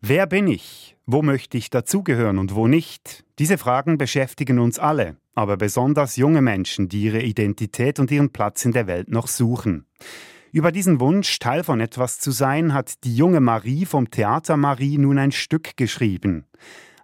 Wer 0.01 0.27
bin 0.27 0.49
ich? 0.49 0.97
Wo 1.07 1.23
möchte 1.23 1.57
ich 1.57 1.71
dazugehören 1.71 2.39
und 2.39 2.57
wo 2.57 2.67
nicht? 2.67 3.25
Diese 3.39 3.57
Fragen 3.57 3.99
beschäftigen 3.99 4.59
uns 4.59 4.81
alle, 4.81 5.17
aber 5.37 5.57
besonders 5.57 6.17
junge 6.17 6.43
Menschen, 6.43 6.89
die 6.89 7.03
ihre 7.03 7.23
Identität 7.23 8.01
und 8.01 8.11
ihren 8.11 8.31
Platz 8.33 8.65
in 8.65 8.73
der 8.73 8.89
Welt 8.89 9.11
noch 9.11 9.29
suchen. 9.29 9.87
Über 10.51 10.73
diesen 10.73 10.99
Wunsch, 10.99 11.39
Teil 11.39 11.63
von 11.63 11.79
etwas 11.81 12.19
zu 12.19 12.33
sein, 12.33 12.75
hat 12.75 13.05
die 13.05 13.15
junge 13.15 13.41
Marie 13.41 13.85
vom 13.85 14.11
Theater 14.11 14.57
Marie 14.57 14.99
nun 14.99 15.19
ein 15.19 15.31
Stück 15.31 15.77
geschrieben. 15.77 16.47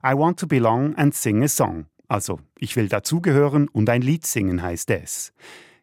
I 0.04 0.14
want 0.14 0.40
to 0.40 0.48
belong 0.48 0.96
and 0.96 1.14
sing 1.14 1.44
a 1.44 1.48
song. 1.48 1.86
Also, 2.08 2.40
ich 2.58 2.74
will 2.74 2.88
dazugehören 2.88 3.68
und 3.68 3.88
ein 3.90 4.02
Lied 4.02 4.26
singen 4.26 4.60
heißt 4.60 4.90
es. 4.90 5.32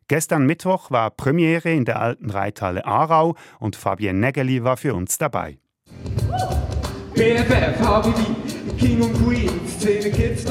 Gestern 0.08 0.46
Mittwoch 0.46 0.92
war 0.92 1.10
Premiere 1.10 1.72
in 1.72 1.84
der 1.84 2.00
alten 2.00 2.30
Reithalle 2.30 2.86
Aarau 2.86 3.36
und 3.60 3.76
Fabienne 3.76 4.20
Nägeli 4.20 4.64
war 4.64 4.78
für 4.78 4.94
uns 4.94 5.18
dabei. 5.18 5.58
BFF, 7.16 7.80
HBD, 7.80 8.76
King 8.78 9.02
und 9.02 9.14
Queen, 9.14 9.50
Szene 9.68 10.12
Kids, 10.12 10.46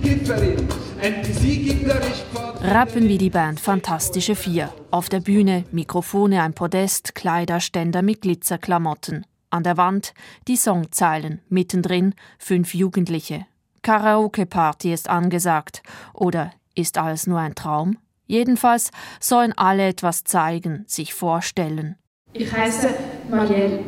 Gipfelin, 0.00 0.66
Gitarrist, 1.02 2.24
Rappen 2.62 3.08
wie 3.08 3.18
die 3.18 3.28
Band 3.28 3.60
Fantastische 3.60 4.34
Vier. 4.34 4.72
Auf 4.90 5.10
der 5.10 5.20
Bühne 5.20 5.64
Mikrofone, 5.70 6.42
ein 6.42 6.54
Podest, 6.54 7.14
Kleiderständer 7.14 8.00
mit 8.00 8.22
Glitzerklamotten. 8.22 9.26
An 9.50 9.64
der 9.64 9.76
Wand 9.76 10.14
die 10.48 10.56
Songzeilen, 10.56 11.42
mittendrin 11.50 12.14
fünf 12.38 12.72
Jugendliche. 12.72 13.44
Karaoke-Party 13.82 14.94
ist 14.94 15.10
angesagt. 15.10 15.82
Oder 16.14 16.52
ist 16.74 16.96
alles 16.96 17.26
nur 17.26 17.40
ein 17.40 17.54
Traum? 17.54 17.98
Jedenfalls 18.26 18.90
sollen 19.20 19.52
alle 19.56 19.88
etwas 19.88 20.24
zeigen, 20.24 20.84
sich 20.86 21.14
vorstellen. 21.14 21.96
Ich 22.32 22.50
heiße 22.52 22.88
Marielle. 23.30 23.80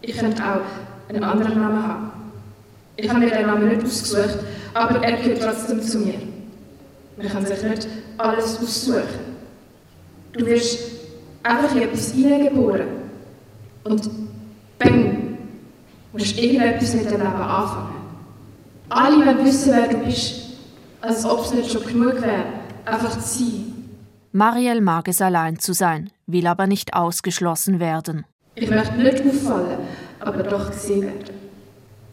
Ich 0.00 0.16
könnte 0.16 0.42
auch 0.42 1.08
einen 1.08 1.24
anderen 1.24 1.60
Namen 1.60 1.82
haben. 1.86 2.12
Ich 2.96 3.08
habe 3.08 3.20
mir 3.20 3.30
den 3.30 3.46
Namen 3.46 3.68
nicht 3.68 3.84
ausgesucht, 3.84 4.38
aber 4.74 5.02
er 5.02 5.16
gehört 5.16 5.42
trotzdem 5.42 5.82
zu 5.82 5.98
mir. 5.98 6.20
Man 7.16 7.28
kann 7.28 7.44
sich 7.44 7.62
nicht 7.62 7.88
alles 8.16 8.58
aussuchen. 8.58 9.36
Du 10.32 10.46
wirst 10.46 10.78
einfach 11.42 11.74
in 11.74 11.82
etwas 11.82 12.12
hineingeboren. 12.12 12.86
Und 13.84 14.10
bang, 14.78 15.38
musst 16.12 16.38
irgendetwas 16.38 16.94
mit 16.94 17.06
dem 17.06 17.20
Leben 17.20 17.22
anfangen. 17.24 17.94
Alle 18.88 19.16
wollen 19.16 19.44
wissen, 19.44 19.72
wer 19.74 19.88
du 19.88 19.98
bist, 20.04 20.34
als 21.00 21.24
ob 21.24 21.44
es 21.44 21.52
nicht 21.52 21.70
schon 21.70 21.84
genug 21.84 22.22
wäre, 22.22 22.44
einfach 22.88 23.20
sein. 23.20 23.74
Marielle 24.32 24.80
mag 24.80 25.08
es 25.08 25.20
allein 25.20 25.58
zu 25.58 25.72
sein, 25.72 26.10
will 26.26 26.46
aber 26.46 26.66
nicht 26.66 26.94
ausgeschlossen 26.94 27.80
werden. 27.80 28.24
Ich 28.54 28.68
möchte 28.68 28.96
nicht 28.96 29.22
auffallen, 29.24 29.78
aber 30.20 30.42
doch 30.42 30.70
gesehen 30.70 31.02
werden. 31.02 31.34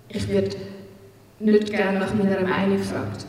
Ich 0.09 0.27
werde 0.29 0.55
nicht 1.39 1.69
gerne 1.69 1.99
nach 1.99 2.13
meiner 2.13 2.41
Meinung 2.41 2.77
gefragt. 2.77 3.25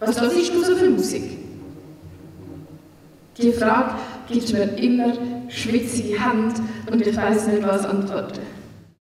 Was 0.00 0.20
hörst 0.20 0.54
du 0.54 0.64
so 0.64 0.76
für 0.76 0.90
Musik? 0.90 1.38
Die 3.36 3.52
Frage 3.52 3.94
gibt 4.28 4.52
mir 4.52 4.76
immer 4.76 5.12
schwitzige 5.48 6.18
Hand 6.18 6.60
und 6.90 7.06
ich 7.06 7.16
weiß 7.16 7.48
nicht, 7.48 7.62
was 7.62 7.84
antworten. 7.84 8.40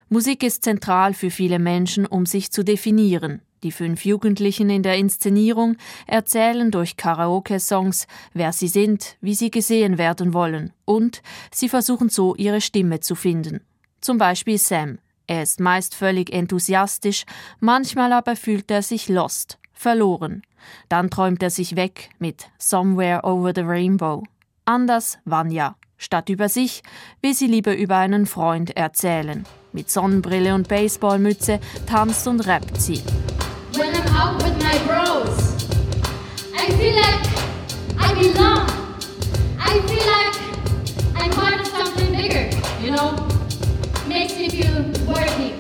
Musik 0.09 0.43
ist 0.43 0.65
zentral 0.65 1.15
für 1.15 1.31
viele 1.31 1.59
Menschen, 1.59 2.07
um 2.07 2.27
sich 2.27 2.51
zu 2.51 2.65
definieren. 2.65 3.43
Die 3.63 3.71
fünf 3.73 4.05
Jugendlichen 4.05 4.71
in 4.71 4.83
der 4.83 4.97
Inszenierung 4.97 5.77
erzählen 6.09 6.73
durch 6.73 6.97
Karaoke-Songs, 6.97 8.09
wer 8.33 8.53
sie 8.53 8.67
sind, 8.67 9.17
wie 9.21 9.35
sie 9.35 9.53
gesehen 9.53 9.99
werden 9.99 10.35
wollen 10.35 10.73
und 10.85 11.23
sie 11.53 11.69
versuchen 11.69 12.09
so 12.09 12.35
ihre 12.35 12.61
Stimme 12.61 13.01
zu 13.01 13.15
finden. 13.15 13.61
Zum 14.01 14.19
Beispiel 14.19 14.59
Sam. 14.59 14.99
Er 15.29 15.45
ist 15.45 15.61
meist 15.61 15.95
völlig 15.95 16.33
enthusiastisch, 16.33 17.25
manchmal 17.61 18.13
aber 18.13 18.35
fühlt 18.35 18.71
er 18.71 18.83
sich 18.83 19.09
lost, 19.09 19.59
verloren. 19.73 20.43
Dann 20.89 21.09
träumt 21.09 21.43
er 21.43 21.51
sich 21.51 21.77
weg 21.77 22.11
mit 22.19 22.51
Somewhere 22.59 23.23
Over 23.23 23.53
the 23.55 23.63
Rainbow. 23.63 24.25
Anders 24.65 25.19
Vanya. 25.25 25.77
Statt 25.97 26.29
über 26.29 26.49
sich 26.49 26.83
will 27.21 27.33
sie 27.33 27.47
lieber 27.47 27.77
über 27.77 27.97
einen 27.97 28.27
Freund 28.27 28.77
erzählen. 28.77 29.45
Mit 29.73 29.89
Sonnenbrille 29.89 30.53
und 30.55 30.67
Baseballmütze 30.67 31.61
tanzt 31.87 32.27
und 32.27 32.41
rappt 32.41 32.81
sie. 32.81 33.01
Out 34.23 34.41
with 34.45 34.57
my 34.63 34.79
bros, 34.87 35.37
I 36.55 36.71
feel 36.79 36.95
like 36.95 37.23
I 37.99 38.15
belong. 38.15 38.69
I 39.59 39.81
feel 39.89 40.07
like 40.15 40.37
I'm 41.17 41.31
part 41.33 41.61
of 41.61 41.67
something 41.67 42.13
bigger, 42.13 42.49
you 42.81 42.93
know? 42.93 43.17
makes 44.07 44.37
me 44.39 44.49
feel 44.49 44.85
worthy. 45.09 45.53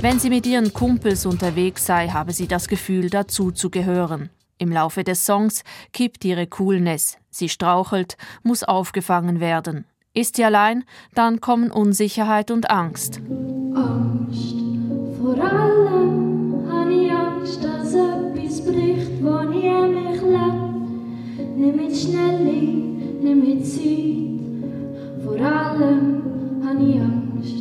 Wenn 0.00 0.20
sie 0.20 0.30
mit 0.30 0.46
ihren 0.46 0.72
Kumpels 0.72 1.26
unterwegs 1.26 1.84
sei, 1.84 2.08
habe 2.10 2.32
sie 2.32 2.46
das 2.46 2.68
Gefühl, 2.68 3.10
dazu 3.10 3.50
zu 3.50 3.70
gehören. 3.70 4.30
Im 4.58 4.70
Laufe 4.70 5.02
des 5.02 5.24
Songs 5.24 5.64
kippt 5.92 6.24
ihre 6.24 6.46
Coolness. 6.46 7.18
Sie 7.30 7.48
strauchelt, 7.48 8.16
muss 8.44 8.62
aufgefangen 8.62 9.40
werden. 9.40 9.84
Ist 10.12 10.36
sie 10.36 10.44
allein, 10.44 10.84
dann 11.14 11.40
kommen 11.40 11.72
Unsicherheit 11.72 12.52
und 12.52 12.70
Angst. 12.70 13.20
Angst. 13.74 14.54
Vor 15.20 15.34
Vor 25.24 25.40
allem 25.40 26.62
habe 26.66 26.82
ich 26.82 27.00
Angst. 27.00 27.54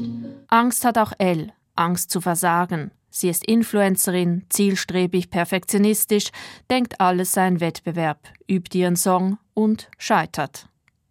Angst 0.47 0.85
hat 0.85 0.97
auch 0.97 1.13
Elle, 1.17 1.49
Angst 1.75 2.11
zu 2.11 2.21
versagen. 2.21 2.91
Sie 3.09 3.29
ist 3.29 3.45
Influencerin, 3.45 4.45
zielstrebig, 4.49 5.29
perfektionistisch, 5.29 6.31
denkt 6.71 6.99
alles 6.99 7.33
sei 7.33 7.43
ein 7.43 7.59
Wettbewerb, 7.59 8.17
übt 8.49 8.77
ihren 8.77 8.95
Song 8.95 9.37
und 9.53 9.89
scheitert. 9.99 10.67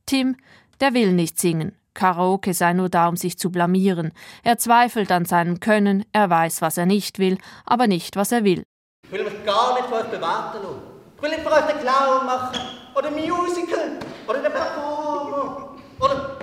Tim, 0.07 0.37
der 0.81 0.95
will 0.95 1.13
nicht 1.13 1.39
singen. 1.39 1.77
Karaoke 1.95 2.55
sei 2.55 2.73
nur 2.73 2.89
da, 2.89 3.09
um 3.09 3.17
sich 3.17 3.39
zu 3.39 3.51
blamieren. 3.51 4.13
Er 4.43 4.59
zweifelt 4.59 5.13
an 5.13 5.27
seinem 5.27 5.61
Können, 5.61 6.05
er 6.13 6.29
weiß, 6.29 6.61
was 6.61 6.77
er 6.77 6.87
nicht 6.87 7.19
will, 7.19 7.39
aber 7.65 7.87
nicht, 7.87 8.17
was 8.17 8.33
er 8.33 8.45
will. 8.45 8.65
Ich 9.05 9.13
will 9.13 9.25
mich 9.25 9.45
gar 9.45 9.75
nicht 9.75 9.87
von 9.87 9.99
euch 9.99 10.11
bewerten 10.11 10.63
lassen. 10.63 10.83
Ich 11.17 11.23
will 11.23 11.31
nicht 11.31 11.43
von 11.43 11.53
euch 11.53 11.67
den 11.67 11.79
Clown 11.79 12.27
machen, 12.27 12.59
oder 12.95 13.11
Musical, 13.11 13.99
oder 14.27 14.43
den 14.43 14.53
Performer, 14.53 15.77
oder 16.01 16.39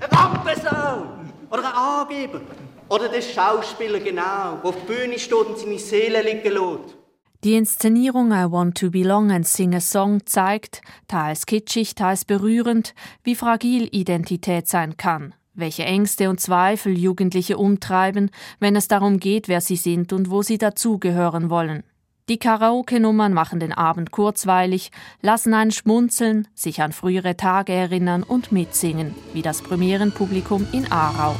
ein 0.00 0.10
Rampensau. 0.10 1.06
Oder 1.50 1.64
ein 1.64 1.74
Angeber. 1.74 2.40
Oder 2.88 3.08
der 3.08 3.22
Schauspieler, 3.22 4.00
genau, 4.00 4.56
der 4.56 4.64
auf 4.64 4.76
der 4.86 4.94
Bühne 4.94 5.18
steht 5.18 5.32
und 5.32 5.58
seine 5.58 5.78
Seele 5.78 6.22
liegen 6.22 6.52
lässt. 6.52 6.96
Die 7.42 7.54
Inszenierung 7.54 8.32
I 8.32 8.50
Want 8.50 8.76
to 8.78 8.90
Belong 8.90 9.30
and 9.30 9.46
Sing 9.46 9.74
a 9.74 9.80
Song 9.80 10.26
zeigt, 10.26 10.82
teils 11.08 11.46
kitschig, 11.46 11.94
teils 11.94 12.24
berührend, 12.24 12.94
wie 13.24 13.34
fragil 13.34 13.88
Identität 13.92 14.68
sein 14.68 14.96
kann, 14.98 15.34
welche 15.54 15.84
Ängste 15.84 16.28
und 16.28 16.38
Zweifel 16.38 16.98
Jugendliche 16.98 17.56
umtreiben, 17.56 18.30
wenn 18.58 18.76
es 18.76 18.88
darum 18.88 19.18
geht, 19.18 19.48
wer 19.48 19.62
sie 19.62 19.76
sind 19.76 20.12
und 20.12 20.30
wo 20.30 20.42
sie 20.42 20.58
dazugehören 20.58 21.48
wollen. 21.48 21.82
Die 22.30 22.38
Karaoke-Nummern 22.38 23.32
machen 23.32 23.58
den 23.58 23.72
Abend 23.72 24.12
kurzweilig, 24.12 24.92
lassen 25.20 25.52
einen 25.52 25.72
schmunzeln, 25.72 26.46
sich 26.54 26.80
an 26.80 26.92
frühere 26.92 27.36
Tage 27.36 27.72
erinnern 27.72 28.22
und 28.22 28.52
mitsingen, 28.52 29.16
wie 29.32 29.42
das 29.42 29.62
Premierenpublikum 29.62 30.64
in 30.70 30.86
Aarau. 30.92 31.34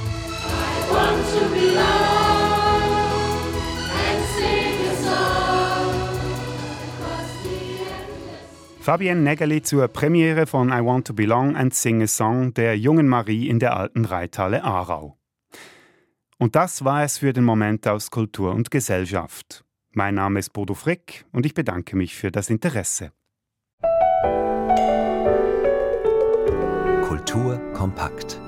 Fabienne 8.81 9.21
Nägeli 9.21 9.63
zur 9.63 9.87
Premiere 9.87 10.49
von 10.49 10.71
I 10.71 10.85
Want 10.85 11.07
to 11.07 11.15
Belong 11.15 11.55
and 11.55 11.73
Sing 11.73 12.03
a 12.03 12.09
Song 12.09 12.53
der 12.55 12.77
jungen 12.77 13.07
Marie 13.07 13.49
in 13.49 13.61
der 13.61 13.77
alten 13.77 14.07
Reithalle 14.07 14.65
Aarau. 14.65 15.17
Und 16.39 16.57
das 16.57 16.85
war 16.85 17.05
es 17.05 17.19
für 17.19 17.33
den 17.33 17.45
Moment 17.45 17.87
aus 17.87 18.11
Kultur 18.11 18.53
und 18.53 18.73
Gesellschaft. 18.73 19.65
Mein 19.93 20.15
Name 20.15 20.39
ist 20.39 20.53
Bodo 20.53 20.75
Frick 20.75 21.25
und 21.33 21.45
ich 21.47 21.55
bedanke 21.55 21.97
mich 21.97 22.15
für 22.15 22.31
das 22.31 22.49
Interesse. 22.49 23.11
Kultur 27.03 27.59
kompakt. 27.73 28.41